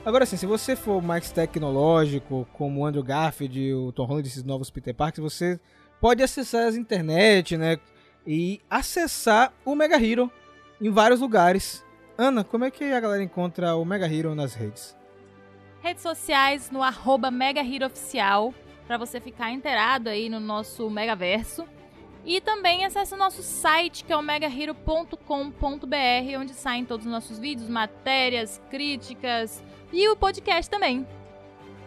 [0.05, 4.27] Agora sim, se você for mais tecnológico, como o Andrew Garfield e o Tom Holland,
[4.27, 5.59] esses novos Peter Parks, você
[5.99, 7.77] pode acessar as internet, né?
[8.25, 10.31] E acessar o Mega Hero
[10.79, 11.83] em vários lugares.
[12.15, 14.95] Ana, como é que a galera encontra o Mega Hero nas redes?
[15.81, 18.53] Redes sociais no arroba Mega Hero Oficial,
[18.85, 21.65] pra você ficar inteirado aí no nosso Megaverso.
[22.25, 25.15] E também acesse o nosso site, que é o megahero.com.br,
[26.39, 31.05] onde saem todos os nossos vídeos, matérias, críticas e o podcast também.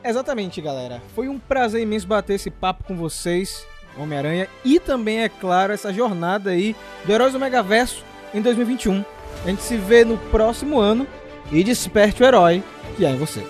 [0.04, 1.02] Exatamente, galera.
[1.14, 3.66] Foi um prazer imenso bater esse papo com vocês,
[3.96, 9.04] Homem-Aranha, e também, é claro, essa jornada aí do Heróis do Megaverso em 2021.
[9.44, 11.06] A gente se vê no próximo ano
[11.50, 12.62] e desperte o herói
[12.96, 13.44] que é em você.